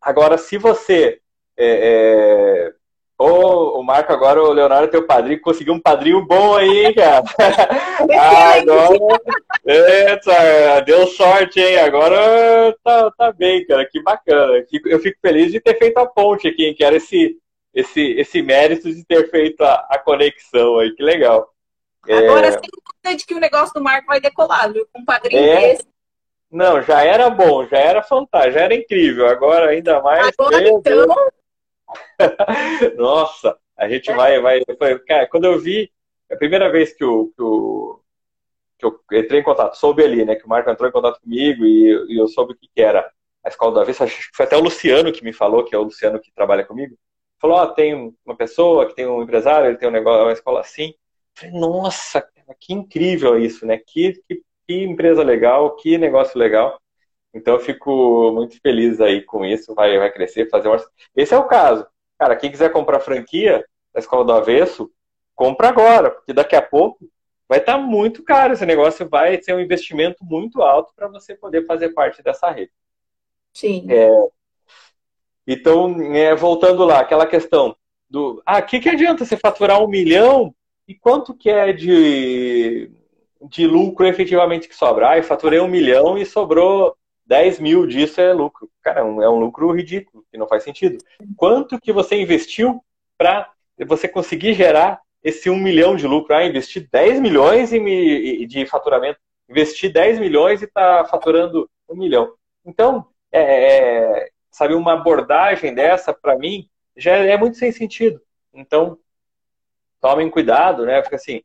[0.00, 1.20] Agora, se você
[1.56, 2.73] é, é,
[3.16, 7.22] Ô, o Marco agora, o Leonardo, teu padrinho, conseguiu um padrinho bom aí, hein, cara?
[8.58, 9.20] agora.
[9.64, 11.78] Eita, deu sorte, hein?
[11.78, 14.64] Agora tá, tá bem, cara, que bacana.
[14.86, 16.74] Eu fico feliz de ter feito a ponte aqui, hein?
[16.74, 17.38] Que era esse,
[17.72, 21.48] esse, esse mérito de ter feito a, a conexão aí, que legal.
[22.02, 22.50] Agora, é...
[22.50, 24.86] sem dúvida de que o negócio do Marco vai decolar, viu?
[24.92, 25.60] Com um padrinho é...
[25.60, 25.84] desse.
[26.50, 29.26] Não, já era bom, já era fantástico, já era incrível.
[29.28, 30.32] Agora, ainda mais.
[30.38, 31.06] Agora, então.
[32.96, 34.62] Nossa, a gente vai, vai.
[35.06, 35.90] Cara, quando eu vi,
[36.30, 38.00] a primeira vez que, o, que, o,
[38.78, 40.34] que eu entrei em contato, soube ali, né?
[40.34, 43.10] Que o Marco entrou em contato comigo e, e eu soube o que, que era
[43.44, 44.04] a escola do avesso.
[44.04, 46.64] Acho que foi até o Luciano que me falou, que é o Luciano que trabalha
[46.64, 46.96] comigo.
[47.40, 50.60] Falou: Ó, tem uma pessoa que tem um empresário, ele tem um negócio, uma escola
[50.60, 50.88] assim.
[50.88, 50.94] Eu
[51.34, 52.26] falei: Nossa,
[52.58, 53.78] que incrível isso, né?
[53.78, 56.80] Que, que, que empresa legal, que negócio legal.
[57.34, 60.76] Então eu fico muito feliz aí com isso, vai, vai crescer, fazer um...
[61.16, 61.86] Esse é o caso.
[62.18, 64.90] Cara, quem quiser comprar franquia da Escola do Avesso,
[65.34, 67.08] compra agora, porque daqui a pouco
[67.48, 71.34] vai estar tá muito caro esse negócio, vai ser um investimento muito alto para você
[71.34, 72.72] poder fazer parte dessa rede.
[73.52, 73.86] Sim.
[73.90, 74.08] É...
[75.46, 77.76] Então, é, voltando lá, aquela questão
[78.08, 80.54] do, ah, o que, que adianta você faturar um milhão
[80.86, 82.90] e quanto que é de,
[83.42, 85.10] de lucro efetivamente que sobra?
[85.10, 86.96] Ah, eu faturei um milhão e sobrou
[87.26, 88.70] 10 mil disso é lucro.
[88.82, 90.98] Cara, é, é um lucro ridículo, que não faz sentido.
[91.36, 92.84] Quanto que você investiu
[93.16, 93.50] para
[93.86, 96.34] você conseguir gerar esse 1 milhão de lucro?
[96.34, 99.18] Ah, investir 10 milhões de faturamento.
[99.48, 102.34] Investir 10 milhões e está faturando 1 milhão.
[102.64, 108.20] Então, é, é, sabe, uma abordagem dessa, para mim, já é muito sem sentido.
[108.52, 108.98] Então,
[110.00, 111.02] tomem cuidado, né?
[111.02, 111.42] Fica assim,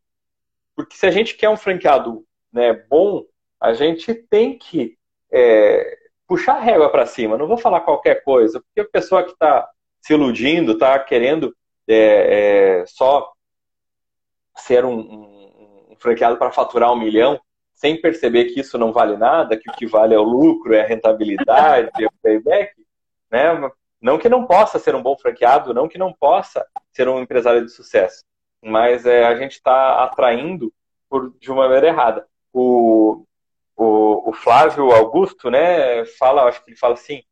[0.76, 3.26] porque se a gente quer um franqueado né, bom,
[3.60, 4.99] a gente tem que
[5.32, 7.38] é, puxar a régua para cima.
[7.38, 9.68] Não vou falar qualquer coisa, porque a pessoa que está
[10.02, 11.56] se iludindo, está querendo
[11.88, 13.32] é, é, só
[14.58, 17.40] ser um, um, um franqueado para faturar um milhão,
[17.74, 20.82] sem perceber que isso não vale nada, que o que vale é o lucro, é
[20.82, 22.74] a rentabilidade, é o payback,
[23.32, 23.72] né?
[24.02, 27.66] Não que não possa ser um bom franqueado, não que não possa ser um empresário
[27.66, 28.24] de sucesso,
[28.62, 30.74] mas é, a gente está atraindo
[31.10, 32.28] por, de uma maneira errada.
[32.54, 33.26] O,
[33.80, 37.24] o, o, Flávio Augusto, né, fala, acho que ele fala assim,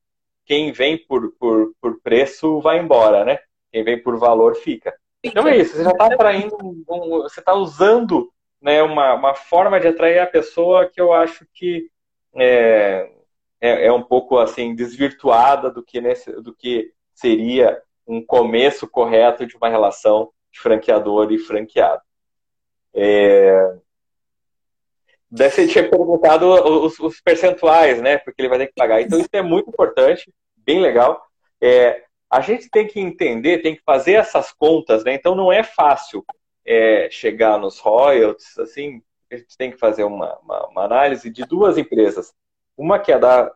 [0.45, 3.37] quem vem por, por, por preço vai embora, né?
[3.69, 4.95] Quem vem por valor fica.
[5.21, 8.31] Então é isso, você já está atraindo, um, você está usando
[8.61, 11.89] né, uma, uma forma de atrair a pessoa que eu acho que
[12.33, 13.11] é,
[13.59, 19.45] é, é, um pouco assim desvirtuada do que, nesse, do que seria um começo correto
[19.45, 22.01] de uma relação de franqueador e franqueado.
[22.93, 23.77] É,
[25.29, 28.17] Deve ser tinha perguntado os, os, percentuais, né?
[28.17, 29.01] Porque ele vai ter que pagar.
[29.01, 31.21] Então isso é muito importante, bem legal.
[31.61, 35.13] É, a gente tem que entender, tem que fazer essas contas, né?
[35.13, 36.25] Então não é fácil
[36.65, 39.01] é, chegar nos royalties, assim,
[39.31, 42.33] a gente tem que fazer uma, uma, uma, análise de duas empresas.
[42.77, 43.51] Uma que é da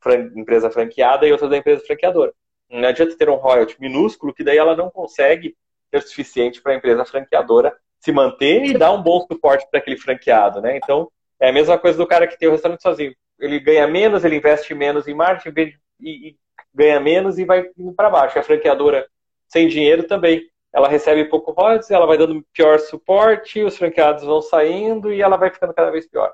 [0.00, 2.32] fran empresa franqueada e outra da empresa franqueadora.
[2.68, 5.56] Não adianta ter um royalty minúsculo, que daí ela não consegue
[5.90, 9.78] ter o suficiente para a empresa franqueadora se manter e dar um bom suporte para
[9.78, 10.76] aquele franqueado, né?
[10.76, 13.14] Então, é a mesma coisa do cara que tem o restaurante sozinho.
[13.38, 16.36] Ele ganha menos, ele investe menos em marketing e, e
[16.74, 18.38] ganha menos e vai indo para baixo.
[18.38, 19.06] A franqueadora
[19.48, 20.48] sem dinheiro também.
[20.72, 25.36] Ela recebe pouco royalties, ela vai dando pior suporte, os franqueados vão saindo e ela
[25.36, 26.32] vai ficando cada vez pior.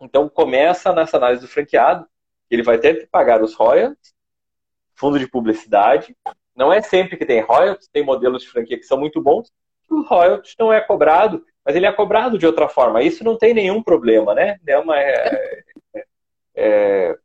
[0.00, 2.06] Então, começa nessa análise do franqueado,
[2.50, 4.12] ele vai ter que pagar os royalties,
[4.96, 6.16] fundo de publicidade.
[6.56, 9.52] Não é sempre que tem royalties, tem modelos de franquia que são muito bons,
[9.94, 13.02] o royalties não é cobrado, mas ele é cobrado de outra forma.
[13.02, 14.58] Isso não tem nenhum problema, né?
[14.66, 15.62] É uma, é,
[15.94, 16.04] é,
[16.56, 17.18] é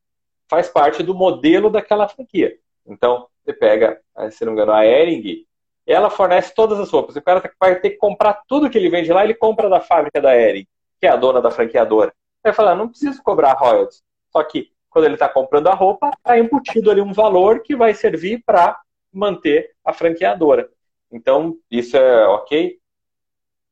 [0.48, 2.56] faz parte do modelo daquela franquia.
[2.86, 4.00] Então, você pega,
[4.32, 5.46] se não me engano, a Ering,
[5.86, 7.16] ela fornece todas as roupas.
[7.16, 10.22] O cara vai ter que comprar tudo que ele vende lá, ele compra da fábrica
[10.22, 10.68] da Ering,
[11.00, 12.14] que é a dona da franqueadora.
[12.44, 14.04] Vai falar, não preciso cobrar royalties.
[14.32, 17.94] Só que quando ele está comprando a roupa, está embutido ali um valor que vai
[17.94, 18.80] servir para
[19.12, 20.70] manter a franqueadora.
[21.12, 22.80] Então, isso é ok.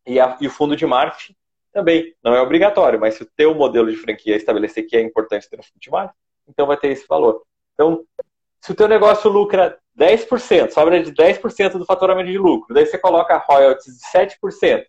[0.05, 1.35] E, a, e o fundo de marketing
[1.71, 5.49] também não é obrigatório, mas se o teu modelo de franquia estabelecer que é importante
[5.49, 7.41] ter um fundo de marketing, então vai ter esse valor.
[7.73, 8.05] Então,
[8.61, 12.97] se o teu negócio lucra 10%, sobra de 10% do faturamento de lucro, daí você
[12.97, 14.85] coloca royalties de 7%,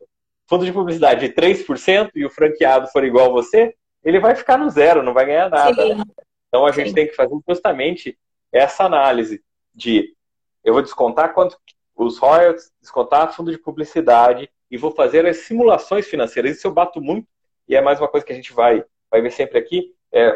[0.47, 3.75] fundo de publicidade de 3% e o franqueado for igual a você,
[4.05, 5.95] ele vai ficar no zero, não vai ganhar nada.
[5.95, 6.05] Né?
[6.49, 6.95] Então a gente Sim.
[6.95, 8.19] tem que fazer justamente
[8.53, 9.43] essa análise
[9.75, 10.15] de
[10.63, 11.59] eu vou descontar quanto
[11.97, 16.57] os royalties, descontar fundo de publicidade e vou fazer as simulações financeiras.
[16.57, 17.29] Isso eu bato muito,
[17.69, 19.95] e é mais uma coisa que a gente vai, vai ver sempre aqui.
[20.13, 20.31] É,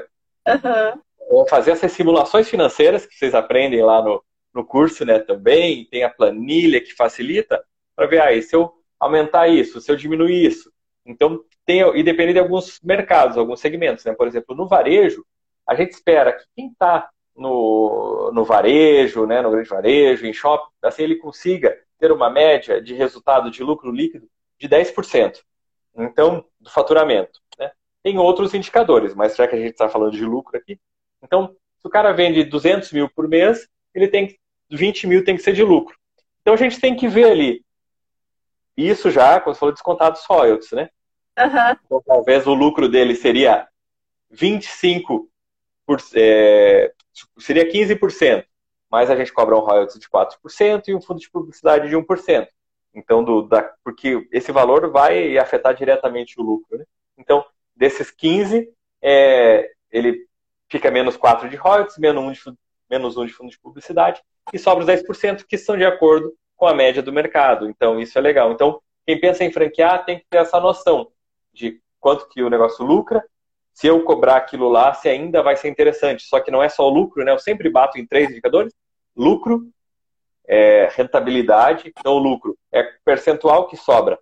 [0.46, 1.00] uhum.
[1.30, 4.22] Vou fazer essas simulações financeiras que vocês aprendem lá no,
[4.54, 7.62] no curso né, também, tem a planilha que facilita,
[7.94, 10.72] para ver, aí, ah, se eu aumentar isso, se eu diminuir isso.
[11.04, 14.04] Então, tem, e depende de alguns mercados, alguns segmentos.
[14.04, 14.12] Né?
[14.12, 15.24] Por exemplo, no varejo,
[15.66, 17.08] a gente espera que quem está
[17.38, 22.82] no, no varejo, né, no grande varejo, em shopping, assim ele consiga ter uma média
[22.82, 24.28] de resultado de lucro líquido
[24.58, 25.38] de 10%.
[25.96, 27.40] Então, do faturamento.
[27.58, 27.70] Né?
[28.02, 30.78] Tem outros indicadores, mas já que a gente está falando de lucro aqui,
[31.22, 34.38] então, se o cara vende 200 mil por mês, ele tem
[34.70, 35.96] 20 mil tem que ser de lucro.
[36.40, 37.64] Então, a gente tem que ver ali.
[38.76, 40.88] Isso já, quando você falou descontados royalties, né?
[41.38, 41.76] Uhum.
[41.84, 43.66] Então, talvez o lucro dele seria
[44.30, 45.28] 25
[45.84, 46.92] por, é,
[47.38, 48.44] seria 15%,
[48.90, 52.48] mas a gente cobra um royalties de 4% e um fundo de publicidade de 1%.
[52.94, 56.78] Então, do, da, porque esse valor vai afetar diretamente o lucro.
[56.78, 56.84] Né?
[57.16, 57.44] Então,
[57.76, 58.68] desses 15,
[59.02, 60.26] é, ele
[60.68, 62.58] fica menos 4 de royalties, menos 1 de,
[62.90, 66.66] menos 1 de fundo de publicidade, e sobra os 10% que são de acordo com
[66.66, 67.68] a média do mercado.
[67.68, 68.50] Então, isso é legal.
[68.52, 71.10] Então, quem pensa em franquear tem que ter essa noção
[71.52, 73.24] de quanto que o negócio lucra
[73.78, 76.24] se eu cobrar aquilo lá, se ainda vai ser interessante.
[76.24, 77.30] Só que não é só o lucro, né?
[77.30, 78.74] Eu sempre bato em três indicadores:
[79.16, 79.68] lucro,
[80.48, 81.94] é, rentabilidade.
[81.96, 84.18] Então, o lucro é percentual que sobra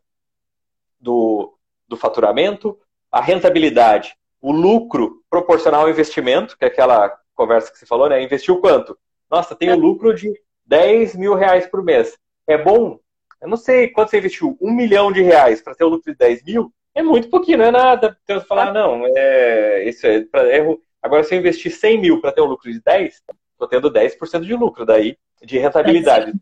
[1.01, 1.57] do,
[1.89, 2.79] do faturamento,
[3.11, 8.23] a rentabilidade, o lucro proporcional ao investimento, que é aquela conversa que você falou, né?
[8.23, 8.99] Investiu quanto?
[9.31, 12.15] Nossa, tem o lucro de 10 mil reais por mês.
[12.47, 13.01] É bom?
[13.41, 14.55] Eu não sei quanto você investiu.
[14.61, 16.71] Um milhão de reais para ter o lucro de 10 mil?
[16.97, 18.19] É muito pouquinho, não é nada.
[18.25, 20.81] Então, você falar, não, é, isso é para erro.
[21.03, 23.23] Agora, se eu investir 100 mil para ter um lucro de 10,
[23.53, 26.33] estou tendo 10% de lucro daí, de rentabilidade.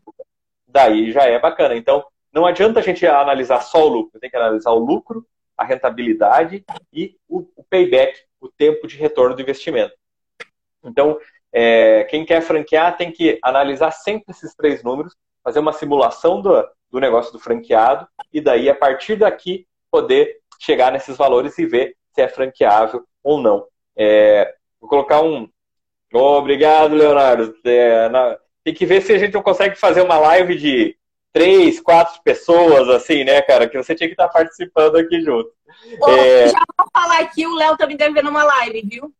[0.65, 1.75] Daí já é bacana.
[1.75, 5.27] Então, não adianta a gente analisar só o lucro, tem que analisar o lucro,
[5.57, 9.93] a rentabilidade e o, o payback, o tempo de retorno do investimento.
[10.85, 11.19] Então,
[11.51, 16.65] é, quem quer franquear tem que analisar sempre esses três números, fazer uma simulação do,
[16.89, 21.95] do negócio do franqueado e daí, a partir daqui, poder chegar nesses valores e ver
[22.13, 23.65] se é franqueável ou não.
[23.97, 25.49] É, vou colocar um.
[26.13, 27.53] Oh, obrigado, Leonardo.
[27.63, 28.37] É, na...
[28.63, 30.97] Tem que ver se a gente não consegue fazer uma live de
[31.35, 33.67] três, quatro pessoas, assim, né, cara?
[33.67, 35.51] Que você tinha que estar participando aqui junto.
[35.99, 36.47] Oh, é...
[36.47, 39.13] Já vou falar aqui, o Léo também deve ver numa live, viu?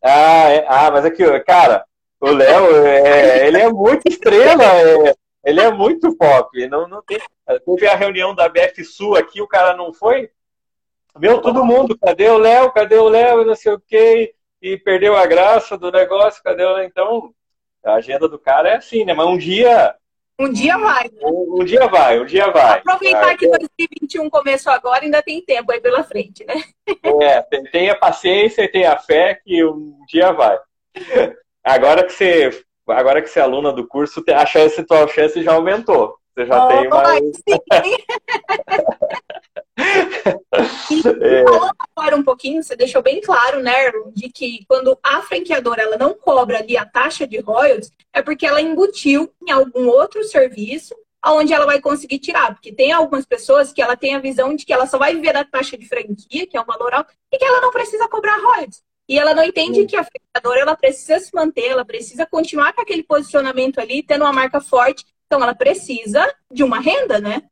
[0.00, 0.64] Ah, é...
[0.68, 1.84] ah mas aqui, cara,
[2.20, 3.48] o Léo, é...
[3.48, 5.14] ele é muito estrela, é...
[5.44, 6.68] ele é muito pop.
[6.68, 7.18] Não, não tem...
[7.66, 10.30] Teve a reunião da BF Sul aqui, o cara não foi?
[11.18, 12.72] Meu, todo mundo, cadê o Léo?
[12.72, 13.44] Cadê o Léo?
[13.44, 14.34] Não sei o quê.
[14.60, 16.84] E perdeu a graça do negócio, cadê o Léo?
[16.84, 17.34] Então,
[17.84, 19.12] a agenda do cara é assim, né?
[19.12, 19.94] Mas um dia.
[20.38, 21.04] Um dia vai.
[21.04, 21.20] Né?
[21.22, 22.78] Um, um, dia vai, um dia vai.
[22.78, 26.54] Aproveitar ah, que 2021 começou agora, ainda tem tempo aí pela frente, né?
[27.20, 30.58] É, tenha paciência e tenha fé que um dia vai.
[31.62, 35.52] Agora que você, agora que você é aluna do curso, a chance, tua chance já
[35.52, 36.16] aumentou.
[36.34, 37.20] Você já oh, tem mais.
[39.78, 41.44] e é.
[41.44, 45.96] falando agora um pouquinho, você deixou bem claro, né, de que quando a franqueadora ela
[45.96, 50.94] não cobra ali a taxa de royalties, é porque ela embutiu em algum outro serviço
[51.20, 54.66] aonde ela vai conseguir tirar, porque tem algumas pessoas que ela tem a visão de
[54.66, 57.38] que ela só vai viver da taxa de franquia, que é o valor alto, e
[57.38, 58.82] que ela não precisa cobrar royalties.
[59.08, 62.82] E ela não entende que a franqueadora ela precisa se manter, ela precisa continuar com
[62.82, 67.44] aquele posicionamento ali, tendo uma marca forte então ela precisa de uma renda, né?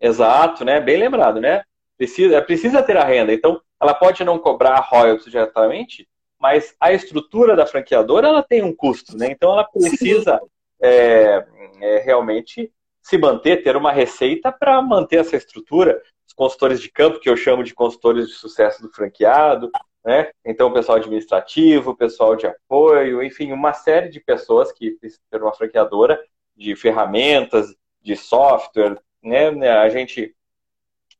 [0.00, 0.80] Exato, né?
[0.80, 1.62] Bem lembrado, né?
[1.96, 3.32] Precisa, precisa ter a renda.
[3.32, 8.74] Então, ela pode não cobrar royalties diretamente, mas a estrutura da franqueadora ela tem um
[8.74, 9.30] custo, né?
[9.30, 10.40] Então ela precisa
[10.80, 11.44] é,
[11.80, 12.72] é, realmente
[13.02, 16.00] se manter, ter uma receita para manter essa estrutura.
[16.26, 19.70] Os consultores de campo, que eu chamo de consultores de sucesso do franqueado,
[20.04, 20.30] né?
[20.44, 25.24] Então, o pessoal administrativo, o pessoal de apoio, enfim, uma série de pessoas que precisam
[25.30, 26.20] ter uma franqueadora
[26.56, 29.48] de ferramentas, de software, né?
[29.70, 30.34] A gente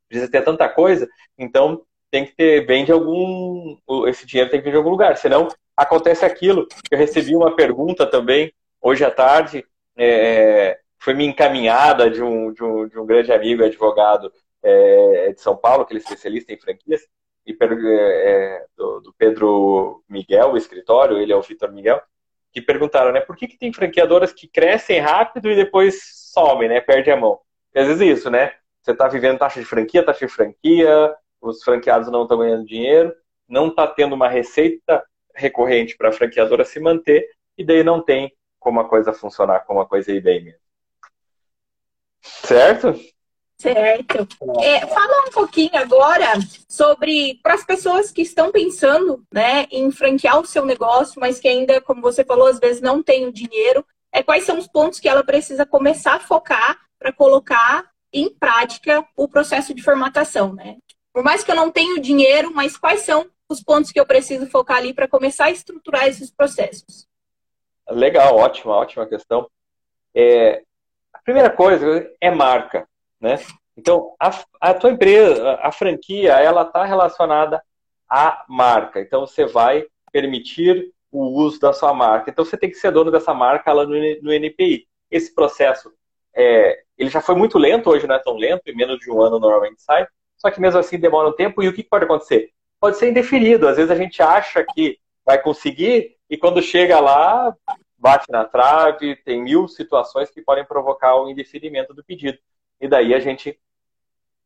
[0.08, 3.76] precisa ter tanta coisa, então tem que ter, vem de algum,
[4.06, 6.66] esse dinheiro tem que vir de algum lugar, senão acontece aquilo.
[6.90, 9.64] Eu recebi uma pergunta também hoje à tarde,
[9.96, 14.32] é, foi me encaminhada de um, de um, de um grande amigo, advogado
[14.62, 17.02] é, de São Paulo, que ele é especialista em franquias,
[17.46, 22.00] e é, do, do Pedro Miguel, o escritório, ele é o Vitor Miguel,
[22.52, 23.20] que perguntaram, né?
[23.20, 25.98] Por que, que tem franqueadoras que crescem rápido e depois
[26.32, 26.80] somem, né?
[26.80, 27.40] Perde a mão.
[27.78, 28.54] E às vezes é isso, né?
[28.82, 33.14] Você está vivendo taxa de franquia, taxa de franquia, os franqueados não estão ganhando dinheiro,
[33.48, 37.24] não está tendo uma receita recorrente para a franqueadora se manter,
[37.56, 40.58] e daí não tem como a coisa funcionar, como a coisa ir bem mesmo.
[42.20, 43.00] Certo?
[43.56, 44.26] Certo.
[44.60, 46.32] É, fala um pouquinho agora
[46.68, 51.46] sobre para as pessoas que estão pensando né, em franquear o seu negócio, mas que
[51.46, 53.86] ainda, como você falou, às vezes não tem o dinheiro.
[54.10, 59.06] É, quais são os pontos que ela precisa começar a focar para colocar em prática
[59.16, 60.78] o processo de formatação, né?
[61.12, 64.48] Por mais que eu não tenha dinheiro, mas quais são os pontos que eu preciso
[64.48, 67.06] focar ali para começar a estruturar esses processos?
[67.88, 69.50] Legal, ótima, ótima questão.
[70.14, 70.62] É,
[71.12, 72.86] a primeira coisa é marca
[73.20, 73.36] né?
[73.76, 74.30] Então, a,
[74.60, 77.62] a tua empresa, a franquia, ela está relacionada
[78.08, 79.00] à marca.
[79.00, 82.30] Então, você vai permitir o uso da sua marca.
[82.30, 84.86] Então, você tem que ser dono dessa marca lá no, no NPI.
[85.10, 85.92] Esse processo,
[86.34, 89.22] é, ele já foi muito lento, hoje não é tão lento, em menos de um
[89.22, 91.62] ano normalmente sai, só que mesmo assim demora um tempo.
[91.62, 92.50] E o que pode acontecer?
[92.80, 93.68] Pode ser indefinido.
[93.68, 97.54] Às vezes a gente acha que vai conseguir e quando chega lá,
[97.96, 102.38] bate na trave, tem mil situações que podem provocar o indeferimento do pedido
[102.80, 103.58] e daí a gente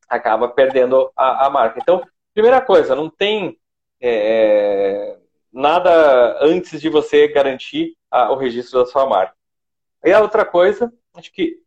[0.08, 1.78] acaba perdendo a, a marca.
[1.80, 2.02] Então,
[2.34, 3.58] primeira coisa, não tem
[4.00, 5.18] é,
[5.52, 9.34] nada antes de você garantir a, o registro da sua marca.
[10.04, 11.61] E a outra coisa, acho que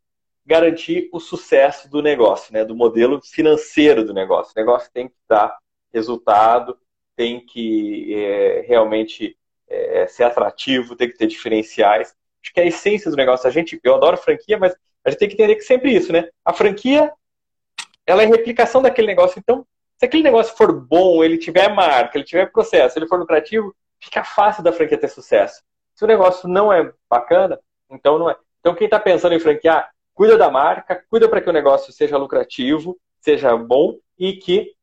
[0.46, 4.54] garantir o sucesso do negócio, né, do modelo financeiro do negócio.
[4.56, 5.58] O negócio tem que dar
[5.94, 6.78] resultado,
[7.16, 9.38] tem que é, realmente
[9.68, 12.16] é, ser atrativo, tem que ter diferenciais.
[12.44, 13.48] Acho que é a essência do negócio.
[13.48, 16.30] A gente, eu adoro franquia, mas a gente tem que entender que sempre isso, né?
[16.44, 17.12] A franquia,
[18.06, 19.40] ela é replicação daquele negócio.
[19.40, 19.66] Então,
[19.98, 24.24] se aquele negócio for bom, ele tiver marca, ele tiver processo, ele for lucrativo, fica
[24.24, 25.64] fácil da franquia ter sucesso.
[25.96, 28.36] Se o negócio não é bacana, então não é.
[28.60, 32.18] Então, quem está pensando em franquear, cuida da marca, cuida para que o negócio seja
[32.18, 34.74] lucrativo, seja bom e que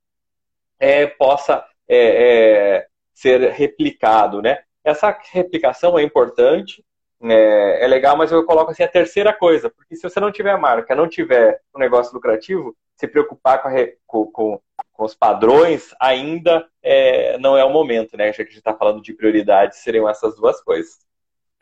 [0.78, 4.62] é, possa é, é, ser replicado, né?
[4.84, 6.84] Essa replicação é importante,
[7.22, 10.56] é, é, legal, mas eu coloco assim a terceira coisa, porque se você não tiver
[10.58, 13.72] marca, não tiver um negócio lucrativo, se preocupar com, a,
[14.06, 14.60] com, com,
[14.92, 18.32] com os padrões ainda é, não é o momento, né?
[18.32, 20.98] Já que a gente está falando de prioridades, seriam essas duas coisas.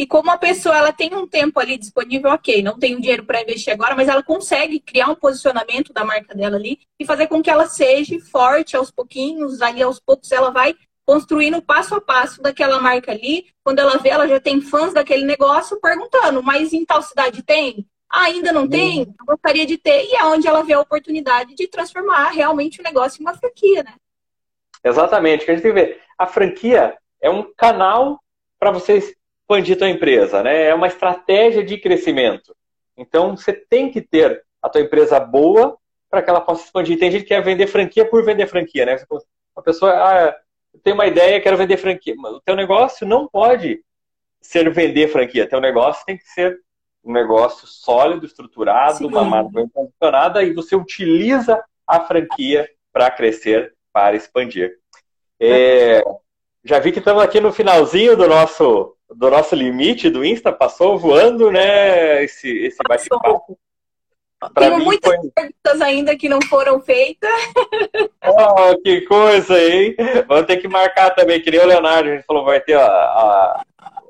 [0.01, 3.43] E como a pessoa ela tem um tempo ali disponível, ok, não tem dinheiro para
[3.43, 7.43] investir agora, mas ela consegue criar um posicionamento da marca dela ali e fazer com
[7.43, 10.75] que ela seja forte aos pouquinhos, ali aos poucos ela vai
[11.05, 13.49] construindo passo a passo daquela marca ali.
[13.63, 17.87] Quando ela vê, ela já tem fãs daquele negócio perguntando, mas em tal cidade tem?
[18.09, 19.01] Ah, ainda não tem?
[19.03, 20.07] Eu gostaria de ter.
[20.07, 23.83] E é onde ela vê a oportunidade de transformar realmente o negócio em uma franquia,
[23.83, 23.93] né?
[24.83, 25.45] Exatamente.
[25.45, 26.01] Que a gente tem que ver.
[26.17, 28.19] A franquia é um canal
[28.59, 29.15] para você
[29.51, 30.69] expandir tua empresa, né?
[30.69, 32.55] É uma estratégia de crescimento.
[32.97, 35.77] Então, você tem que ter a tua empresa boa
[36.09, 36.99] para que ela possa expandir.
[36.99, 38.97] Tem gente que quer vender franquia por vender franquia, né?
[39.57, 40.37] A pessoa, ah,
[40.85, 42.15] tenho uma ideia, quero vender franquia.
[42.15, 43.83] O teu negócio não pode
[44.41, 45.49] ser vender franquia.
[45.49, 46.61] Teu negócio tem que ser
[47.03, 49.07] um negócio sólido, estruturado, Sim.
[49.07, 54.79] uma marca bem posicionada e você utiliza a franquia para crescer, para expandir.
[55.41, 56.03] É,
[56.63, 60.99] já vi que estamos aqui no finalzinho do nosso do nosso limite do Insta, passou
[60.99, 62.23] voando, né?
[62.25, 63.59] Esse, esse bate-papo.
[64.55, 65.31] Tem muitas foi...
[65.31, 67.31] perguntas ainda que não foram feitas.
[68.23, 69.97] Oh, que coisa, hein?
[70.29, 72.87] Vamos ter que marcar também, que nem o Leonardo, a gente falou, vai ter a,
[72.87, 73.65] a,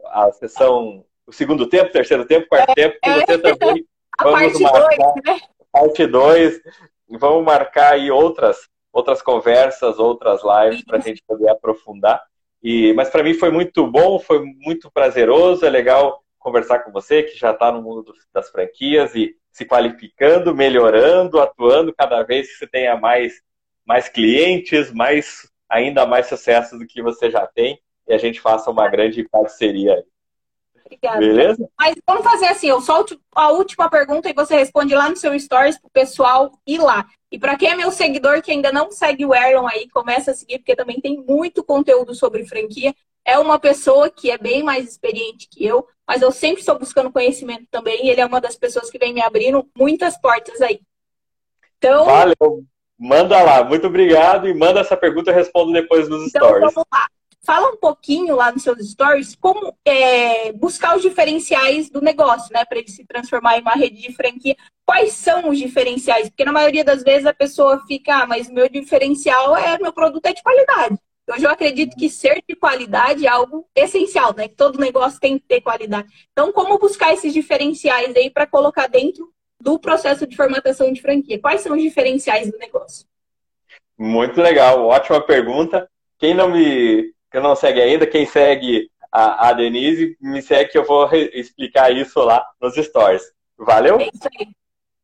[0.07, 3.15] a sessão, o segundo tempo, terceiro tempo, quarto é, tempo, que é.
[3.15, 3.87] você também.
[4.19, 5.41] A vamos parte marcar, dois, né?
[5.73, 6.61] Parte 2.
[7.19, 12.23] Vamos marcar aí outras, outras conversas, outras lives para a gente poder aprofundar.
[12.63, 17.23] E, mas para mim foi muito bom, foi muito prazeroso, é legal conversar com você
[17.23, 22.59] que já está no mundo das franquias e se qualificando, melhorando, atuando cada vez que
[22.59, 23.35] você tenha mais,
[23.85, 28.71] mais clientes, mais ainda mais sucesso do que você já tem e a gente faça
[28.71, 30.05] uma grande parceria.
[30.85, 31.19] Obrigada.
[31.19, 31.71] Beleza?
[31.79, 35.39] Mas vamos fazer assim, eu solto a última pergunta e você responde lá no seu
[35.39, 37.07] stories pro pessoal ir lá.
[37.31, 40.35] E para quem é meu seguidor que ainda não segue o Erlon aí, começa a
[40.35, 42.95] seguir, porque também tem muito conteúdo sobre franquia.
[43.25, 47.13] É uma pessoa que é bem mais experiente que eu, mas eu sempre estou buscando
[47.13, 50.81] conhecimento também, e ele é uma das pessoas que vem me abrindo muitas portas aí.
[51.79, 52.05] Então.
[52.05, 52.65] Valeu,
[52.99, 56.75] manda lá, muito obrigado, e manda essa pergunta, eu respondo depois nos então, stories.
[56.75, 57.07] Vamos lá.
[57.43, 62.65] Fala um pouquinho lá nos seus stories como é, buscar os diferenciais do negócio, né?
[62.67, 64.55] Para ele se transformar em uma rede de franquia.
[64.85, 66.29] Quais são os diferenciais?
[66.29, 70.27] Porque na maioria das vezes a pessoa fica, ah, mas meu diferencial é meu produto
[70.27, 70.99] é de qualidade.
[71.33, 74.49] Hoje eu acredito que ser de qualidade é algo essencial, né?
[74.49, 76.09] Que todo negócio tem que ter qualidade.
[76.33, 81.41] Então, como buscar esses diferenciais aí para colocar dentro do processo de formatação de franquia?
[81.41, 83.07] Quais são os diferenciais do negócio?
[83.97, 85.89] Muito legal, ótima pergunta.
[86.19, 90.79] Quem não me quem não segue ainda, quem segue a, a Denise, me segue que
[90.79, 93.23] eu vou explicar isso lá nos stories.
[93.59, 93.99] Valeu?
[94.01, 94.49] É isso aí.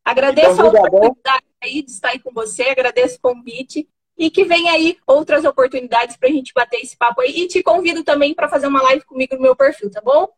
[0.04, 4.44] Agradeço então, a oportunidade aí de estar aí com você, agradeço o convite e que
[4.44, 7.42] venha aí outras oportunidades para a gente bater esse papo aí.
[7.42, 10.28] E te convido também para fazer uma live comigo no meu perfil, tá bom?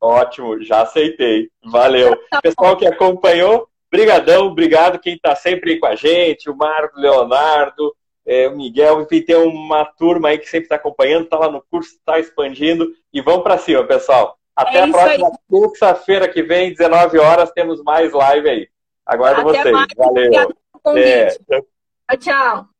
[0.00, 1.48] Ótimo, já aceitei.
[1.64, 2.16] Valeu.
[2.30, 6.98] Tá Pessoal que acompanhou, brigadão, obrigado quem está sempre aí com a gente, o Marco,
[6.98, 7.94] o Leonardo,
[8.26, 11.62] é, o Miguel, enfim, tem uma turma aí que sempre está acompanhando, está lá no
[11.70, 14.38] curso, está expandindo e vamos para cima, pessoal.
[14.54, 18.68] Até é a próxima terça-feira que vem, 19 horas, temos mais live aí.
[19.04, 19.72] Aguardo Até vocês.
[19.72, 19.88] Mais.
[19.96, 20.52] Valeu.
[20.96, 21.28] É.
[21.28, 22.71] Tchau, tchau.